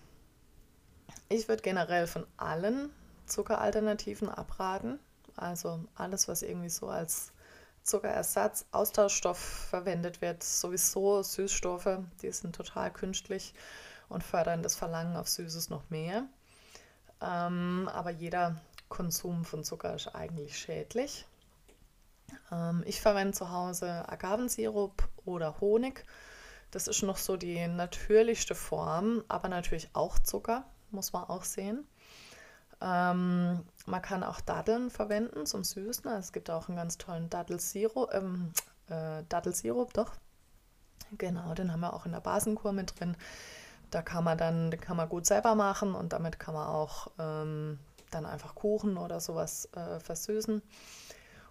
Ich 1.30 1.48
würde 1.48 1.64
generell 1.64 2.08
von 2.08 2.28
allen 2.38 2.92
Zuckeralternativen 3.26 4.30
abraten. 4.30 5.00
Also 5.36 5.84
alles, 5.96 6.28
was 6.28 6.44
irgendwie 6.44 6.70
so 6.70 6.88
als 6.88 7.32
Zuckerersatz, 7.84 8.66
Austauschstoff 8.72 9.38
verwendet 9.38 10.22
wird, 10.22 10.44
sowieso 10.44 11.24
Süßstoffe, 11.24 12.00
die 12.22 12.32
sind 12.32 12.56
total 12.56 12.92
künstlich 12.92 13.54
und 14.10 14.24
fördern 14.24 14.64
das 14.64 14.76
Verlangen 14.76 15.16
auf 15.16 15.28
Süßes 15.28 15.70
noch 15.70 15.90
mehr. 15.90 16.26
Ähm, 17.22 17.90
aber 17.94 18.12
jeder 18.12 18.60
Konsum 18.90 19.46
von 19.46 19.64
Zucker 19.64 19.96
ist 19.96 20.08
eigentlich 20.14 20.58
schädlich. 20.58 21.26
Ähm, 22.52 22.84
ich 22.86 23.02
verwende 23.02 23.34
zu 23.34 23.52
Hause 23.52 24.08
Agavensirup 24.10 25.08
oder 25.26 25.60
Honig 25.60 26.06
das 26.76 26.90
ist 26.90 27.04
noch 27.04 27.16
so 27.16 27.38
die 27.38 27.66
natürlichste 27.68 28.54
Form, 28.54 29.24
aber 29.30 29.48
natürlich 29.48 29.88
auch 29.94 30.20
Zucker, 30.20 30.66
muss 30.92 31.14
man 31.14 31.24
auch 31.24 31.46
sehen. 31.46 31.88
Ähm, 32.82 33.64
man 33.86 34.02
kann 34.02 34.24
auch 34.24 34.42
Datteln 34.42 34.90
verwenden 34.90 35.46
zum 35.46 35.64
Süßen. 35.64 36.12
Es 36.12 36.34
gibt 36.34 36.50
auch 36.50 36.68
einen 36.68 36.76
ganz 36.76 36.98
tollen 36.98 37.30
Dattelsirup, 37.30 38.14
ähm, 38.14 38.52
äh, 38.90 39.24
Dattelsirup, 39.30 39.94
doch. 39.94 40.12
Genau, 41.18 41.54
den 41.54 41.72
haben 41.72 41.80
wir 41.80 41.94
auch 41.94 42.06
in 42.06 42.12
der 42.12 42.20
Basenkur 42.20 42.74
mit 42.74 43.00
drin. 43.00 43.16
Da 43.90 44.02
kann 44.02 44.26
man 44.26 44.38
dann, 44.38 44.70
den 44.70 44.82
kann 44.82 44.98
man 44.98 45.08
gut 45.08 45.26
selber 45.26 45.56
machen 45.56 45.96
und 45.96 46.12
damit 46.12 46.40
kann 46.40 46.56
man 46.56 46.68
auch 46.68 47.08
ähm, 47.18 47.80
dann 48.12 48.26
einfach 48.26 48.54
Kuchen 48.54 48.98
oder 48.98 49.22
sowas 49.22 49.70
äh, 49.78 50.02
versüßen. 50.02 50.62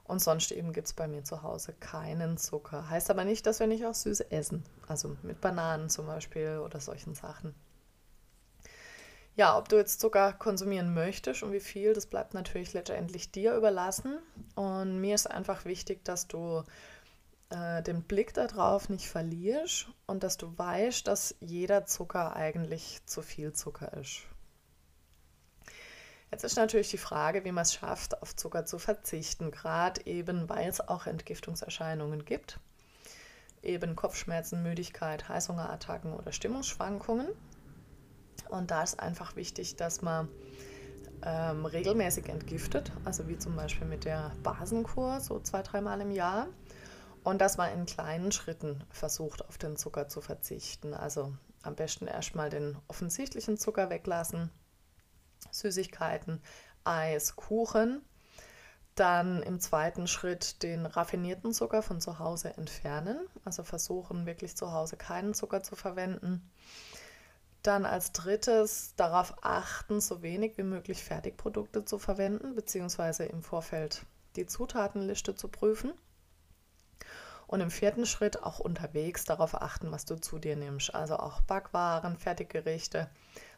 Und 0.04 0.20
sonst 0.20 0.52
eben 0.52 0.72
gibt 0.72 0.86
es 0.86 0.92
bei 0.92 1.08
mir 1.08 1.24
zu 1.24 1.42
Hause 1.42 1.72
keinen 1.72 2.36
Zucker. 2.36 2.90
Heißt 2.90 3.10
aber 3.10 3.24
nicht, 3.24 3.46
dass 3.46 3.58
wir 3.58 3.66
nicht 3.66 3.86
auch 3.86 3.94
süß 3.94 4.20
essen. 4.20 4.62
Also 4.86 5.16
mit 5.22 5.40
Bananen 5.40 5.88
zum 5.88 6.06
Beispiel 6.06 6.60
oder 6.62 6.78
solchen 6.80 7.14
Sachen. 7.14 7.54
Ja, 9.36 9.58
ob 9.58 9.68
du 9.68 9.76
jetzt 9.76 10.00
Zucker 10.00 10.32
konsumieren 10.32 10.94
möchtest 10.94 11.42
und 11.42 11.52
wie 11.52 11.60
viel, 11.60 11.92
das 11.92 12.06
bleibt 12.06 12.34
natürlich 12.34 12.72
letztendlich 12.72 13.32
dir 13.32 13.56
überlassen. 13.56 14.18
Und 14.54 15.00
mir 15.00 15.14
ist 15.14 15.28
einfach 15.28 15.64
wichtig, 15.64 16.04
dass 16.04 16.28
du 16.28 16.62
äh, 17.50 17.82
den 17.82 18.02
Blick 18.02 18.34
darauf 18.34 18.88
nicht 18.88 19.08
verlierst 19.08 19.88
und 20.06 20.22
dass 20.22 20.36
du 20.36 20.56
weißt, 20.56 21.08
dass 21.08 21.34
jeder 21.40 21.86
Zucker 21.86 22.36
eigentlich 22.36 23.00
zu 23.06 23.22
viel 23.22 23.52
Zucker 23.52 23.92
ist. 23.94 24.22
Jetzt 26.34 26.42
ist 26.42 26.56
natürlich 26.56 26.90
die 26.90 26.98
Frage, 26.98 27.44
wie 27.44 27.52
man 27.52 27.62
es 27.62 27.74
schafft, 27.74 28.20
auf 28.20 28.34
Zucker 28.34 28.64
zu 28.64 28.80
verzichten, 28.80 29.52
gerade 29.52 30.04
eben, 30.04 30.48
weil 30.48 30.68
es 30.68 30.80
auch 30.80 31.06
Entgiftungserscheinungen 31.06 32.24
gibt. 32.24 32.58
Eben 33.62 33.94
Kopfschmerzen, 33.94 34.60
Müdigkeit, 34.64 35.28
Heißhungerattacken 35.28 36.12
oder 36.12 36.32
Stimmungsschwankungen. 36.32 37.28
Und 38.48 38.72
da 38.72 38.82
ist 38.82 38.98
einfach 38.98 39.36
wichtig, 39.36 39.76
dass 39.76 40.02
man 40.02 40.28
ähm, 41.22 41.66
regelmäßig 41.66 42.28
entgiftet, 42.28 42.90
also 43.04 43.28
wie 43.28 43.38
zum 43.38 43.54
Beispiel 43.54 43.86
mit 43.86 44.04
der 44.04 44.32
Basenkur, 44.42 45.20
so 45.20 45.38
zwei, 45.38 45.62
dreimal 45.62 46.00
im 46.00 46.10
Jahr. 46.10 46.48
Und 47.22 47.40
dass 47.40 47.58
man 47.58 47.72
in 47.72 47.86
kleinen 47.86 48.32
Schritten 48.32 48.82
versucht, 48.90 49.48
auf 49.48 49.56
den 49.56 49.76
Zucker 49.76 50.08
zu 50.08 50.20
verzichten. 50.20 50.94
Also 50.94 51.32
am 51.62 51.76
besten 51.76 52.08
erstmal 52.08 52.50
den 52.50 52.76
offensichtlichen 52.88 53.56
Zucker 53.56 53.88
weglassen, 53.88 54.50
Süßigkeiten, 55.50 56.40
Eis, 56.84 57.36
Kuchen. 57.36 58.02
Dann 58.94 59.42
im 59.42 59.58
zweiten 59.58 60.06
Schritt 60.06 60.62
den 60.62 60.86
raffinierten 60.86 61.52
Zucker 61.52 61.82
von 61.82 62.00
zu 62.00 62.20
Hause 62.20 62.56
entfernen, 62.56 63.18
also 63.44 63.64
versuchen 63.64 64.24
wirklich 64.24 64.56
zu 64.56 64.72
Hause 64.72 64.96
keinen 64.96 65.34
Zucker 65.34 65.64
zu 65.64 65.74
verwenden. 65.74 66.48
Dann 67.64 67.86
als 67.86 68.12
drittes 68.12 68.94
darauf 68.94 69.34
achten, 69.42 70.00
so 70.00 70.22
wenig 70.22 70.58
wie 70.58 70.62
möglich 70.62 71.02
Fertigprodukte 71.02 71.84
zu 71.84 71.98
verwenden, 71.98 72.54
beziehungsweise 72.54 73.24
im 73.24 73.42
Vorfeld 73.42 74.04
die 74.36 74.46
Zutatenliste 74.46 75.34
zu 75.34 75.48
prüfen. 75.48 75.92
Und 77.46 77.60
im 77.60 77.70
vierten 77.70 78.06
Schritt 78.06 78.42
auch 78.42 78.58
unterwegs 78.58 79.24
darauf 79.24 79.54
achten, 79.54 79.90
was 79.90 80.04
du 80.04 80.16
zu 80.16 80.38
dir 80.38 80.56
nimmst. 80.56 80.94
Also 80.94 81.16
auch 81.16 81.40
Backwaren, 81.42 82.16
Fertiggerichte, 82.16 83.08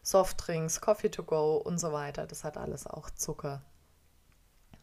Softdrinks, 0.07 0.81
Coffee 0.81 1.11
to 1.11 1.25
go 1.25 1.57
und 1.57 1.79
so 1.79 1.93
weiter. 1.93 2.29
Das 2.29 2.45
hat 2.45 2.57
alles 2.57 2.87
auch 2.87 3.11
Zucker. 3.11 3.61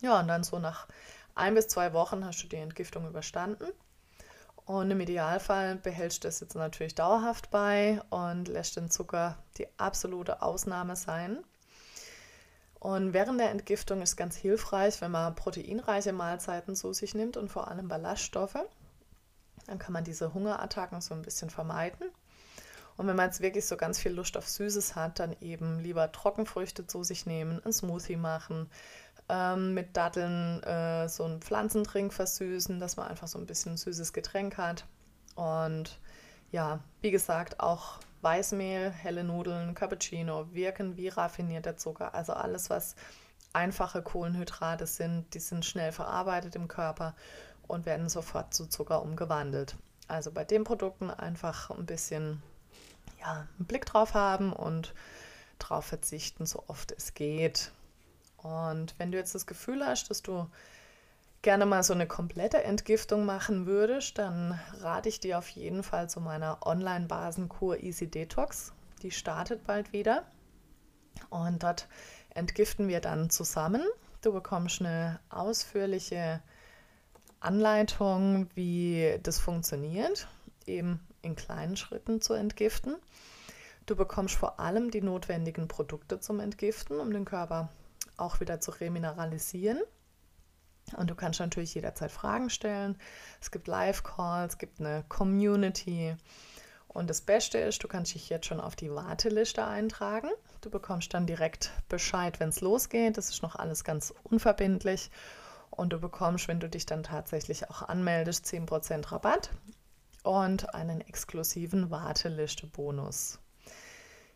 Ja, 0.02 0.20
und 0.20 0.28
dann 0.28 0.44
so 0.44 0.60
nach 0.60 0.86
ein 1.34 1.56
bis 1.56 1.70
zwei 1.70 1.94
Wochen 1.94 2.26
hast 2.26 2.44
du 2.44 2.48
die 2.48 2.58
Entgiftung 2.58 3.08
überstanden. 3.08 3.68
Und 4.66 4.92
im 4.92 5.00
Idealfall 5.00 5.78
behältst 5.78 6.24
du 6.24 6.28
das 6.28 6.42
jetzt 6.42 6.56
natürlich 6.56 6.96
dauerhaft 6.96 7.52
bei 7.52 8.02
und 8.10 8.50
lässt 8.50 8.76
den 8.76 8.92
Zucker 8.92 9.38
die 9.58 9.68
absolute 9.80 10.42
Ausnahme 10.42 10.98
sein. 10.98 11.42
Und 12.82 13.14
während 13.14 13.40
der 13.40 13.52
Entgiftung 13.52 14.02
ist 14.02 14.18
ganz 14.18 14.36
hilfreich, 14.36 15.00
wenn 15.00 15.12
man 15.12 15.36
proteinreiche 15.36 16.12
Mahlzeiten 16.12 16.76
zu 16.76 16.92
sich 16.92 17.16
nimmt 17.16 17.38
und 17.38 17.48
vor 17.48 17.70
allem 17.70 17.88
Ballaststoffe. 17.88 18.60
Dann 19.68 19.80
kann 19.80 19.94
man 19.94 20.04
diese 20.04 20.34
Hungerattacken 20.34 21.00
so 21.00 21.14
ein 21.14 21.22
bisschen 21.22 21.50
vermeiden. 21.50 22.12
Und 22.98 23.08
wenn 23.08 23.16
man 23.16 23.28
jetzt 23.28 23.42
wirklich 23.42 23.66
so 23.66 23.78
ganz 23.78 24.00
viel 24.00 24.12
Lust 24.12 24.38
auf 24.38 24.48
Süßes 24.48 24.96
hat, 24.96 25.20
dann 25.20 25.36
eben 25.42 25.80
lieber 25.80 26.12
Trockenfrüchte 26.12 26.86
zu 26.86 27.04
sich 27.04 27.26
nehmen, 27.26 27.62
ein 27.66 27.74
Smoothie 27.74 28.18
machen, 28.18 28.70
ähm, 29.30 29.74
mit 29.74 29.96
Datteln 29.98 30.62
äh, 30.64 31.08
so 31.10 31.24
einen 31.24 31.42
Pflanzendrink 31.42 32.14
versüßen, 32.14 32.80
dass 32.80 32.98
man 32.98 33.08
einfach 33.08 33.28
so 33.28 33.40
ein 33.40 33.46
bisschen 33.46 33.78
süßes 33.78 34.14
Getränk 34.14 34.58
hat. 34.58 34.86
Und 35.36 36.00
ja, 36.52 36.80
wie 37.02 37.12
gesagt, 37.12 37.60
auch 37.60 38.00
Weißmehl, 38.22 38.92
helle 38.92 39.24
Nudeln, 39.24 39.74
Cappuccino 39.74 40.54
wirken 40.54 40.96
wie 40.98 41.10
raffinierter 41.10 41.78
Zucker. 41.78 42.14
Also 42.14 42.34
alles, 42.34 42.70
was 42.70 42.96
einfache 43.54 44.02
Kohlenhydrate 44.02 44.88
sind, 44.88 45.34
die 45.34 45.40
sind 45.40 45.66
schnell 45.66 45.92
verarbeitet 45.92 46.56
im 46.56 46.68
Körper 46.68 47.16
und 47.68 47.86
werden 47.86 48.10
sofort 48.10 48.54
zu 48.54 48.68
Zucker 48.68 49.02
umgewandelt. 49.02 49.76
Also 50.08 50.32
bei 50.32 50.44
den 50.44 50.64
Produkten 50.64 51.10
einfach 51.10 51.70
ein 51.70 51.86
bisschen 51.86 52.42
ja, 53.20 53.48
einen 53.58 53.66
Blick 53.66 53.86
drauf 53.86 54.14
haben 54.14 54.54
und 54.54 54.94
darauf 55.60 55.86
verzichten, 55.86 56.46
so 56.46 56.64
oft 56.68 56.92
es 56.92 57.14
geht. 57.14 57.72
Und 58.38 58.96
wenn 58.98 59.12
du 59.12 59.18
jetzt 59.18 59.36
das 59.36 59.46
Gefühl 59.46 59.86
hast, 59.86 60.10
dass 60.10 60.22
du 60.22 60.48
gerne 61.42 61.66
mal 61.66 61.84
so 61.84 61.94
eine 61.94 62.08
komplette 62.08 62.64
Entgiftung 62.64 63.26
machen 63.26 63.66
würdest, 63.66 64.18
dann 64.18 64.60
rate 64.80 65.10
ich 65.10 65.20
dir 65.20 65.38
auf 65.38 65.50
jeden 65.50 65.84
Fall 65.84 66.10
zu 66.10 66.22
meiner 66.22 66.66
Online-Basenkur 66.66 67.82
Easy 67.84 68.08
Detox. 68.08 68.74
Die 69.02 69.12
startet 69.12 69.66
bald 69.66 69.94
wieder. 69.94 70.24
Und 71.30 71.64
dort 71.64 71.88
entgiften 72.34 72.88
wir 72.88 73.02
dann 73.02 73.30
zusammen. 73.30 73.84
Du 74.22 74.32
bekommst 74.32 74.82
eine 74.82 75.20
ausführliche 75.30 76.42
Anleitung, 77.42 78.48
wie 78.56 79.20
das 79.22 79.38
funktioniert, 79.38 80.28
eben 80.68 81.06
in 81.22 81.36
kleinen 81.36 81.78
Schritten 81.78 82.22
zu 82.22 82.34
entgiften. 82.34 82.96
Du 83.86 83.96
bekommst 83.96 84.36
vor 84.36 84.60
allem 84.60 84.92
die 84.92 85.02
notwendigen 85.02 85.68
Produkte 85.68 86.20
zum 86.20 86.40
Entgiften, 86.40 87.00
um 87.00 87.12
den 87.12 87.26
Körper 87.26 87.70
auch 88.18 88.40
wieder 88.40 88.60
zu 88.62 88.72
remineralisieren. 88.72 89.82
Und 90.96 91.10
du 91.10 91.16
kannst 91.16 91.40
natürlich 91.40 91.76
jederzeit 91.76 92.12
Fragen 92.12 92.50
stellen. 92.50 92.98
Es 93.42 93.52
gibt 93.52 93.68
Live-Calls, 93.68 94.54
es 94.54 94.58
gibt 94.58 94.80
eine 94.80 95.04
Community. 95.10 96.16
Und 96.88 97.10
das 97.10 97.22
Beste 97.22 97.58
ist, 97.58 97.84
du 97.84 97.88
kannst 97.88 98.14
dich 98.14 98.30
jetzt 98.30 98.46
schon 98.46 98.60
auf 98.60 98.76
die 98.76 98.94
Warteliste 98.94 99.66
eintragen. 99.66 100.30
Du 100.62 100.70
bekommst 100.70 101.14
dann 101.14 101.26
direkt 101.26 101.72
Bescheid, 101.90 102.40
wenn 102.40 102.50
es 102.50 102.62
losgeht. 102.62 103.18
Das 103.18 103.30
ist 103.30 103.42
noch 103.42 103.56
alles 103.56 103.84
ganz 103.84 104.14
unverbindlich. 104.24 105.10
Und 105.72 105.92
du 105.92 106.00
bekommst, 106.00 106.48
wenn 106.48 106.60
du 106.60 106.70
dich 106.70 106.86
dann 106.86 107.02
tatsächlich 107.02 107.70
auch 107.70 107.82
anmeldest, 107.82 108.46
10% 108.46 109.12
Rabatt 109.12 109.50
und 110.24 110.74
einen 110.74 111.02
exklusiven 111.02 111.92
Warteliste-Bonus. 111.92 113.40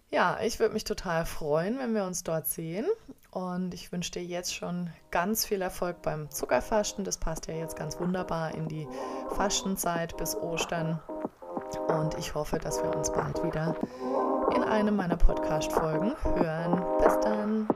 Ja, 0.10 0.38
ich 0.42 0.60
würde 0.60 0.74
mich 0.74 0.86
total 0.86 1.26
freuen, 1.26 1.80
wenn 1.80 1.94
wir 1.94 2.06
uns 2.06 2.24
dort 2.24 2.48
sehen. 2.48 2.86
Und 3.32 3.74
ich 3.74 3.92
wünsche 3.92 4.12
dir 4.12 4.24
jetzt 4.24 4.56
schon 4.56 4.90
ganz 5.12 5.46
viel 5.46 5.62
Erfolg 5.62 6.02
beim 6.02 6.32
Zuckerfasten. 6.32 7.04
Das 7.04 7.18
passt 7.18 7.48
ja 7.48 7.56
jetzt 7.56 7.76
ganz 7.76 8.00
wunderbar 8.00 8.56
in 8.56 8.68
die 8.68 8.88
Fastenzeit 9.36 10.16
bis 10.16 10.36
Ostern. 10.36 11.02
Und 11.90 12.18
ich 12.18 12.34
hoffe, 12.36 12.58
dass 12.58 12.82
wir 12.82 12.96
uns 12.96 13.12
bald 13.12 13.44
wieder 13.44 13.76
in 14.56 14.64
einem 14.64 14.96
meiner 14.96 15.18
Podcast-Folgen 15.18 16.16
hören. 16.24 16.84
Bis 17.04 17.20
dann. 17.20 17.68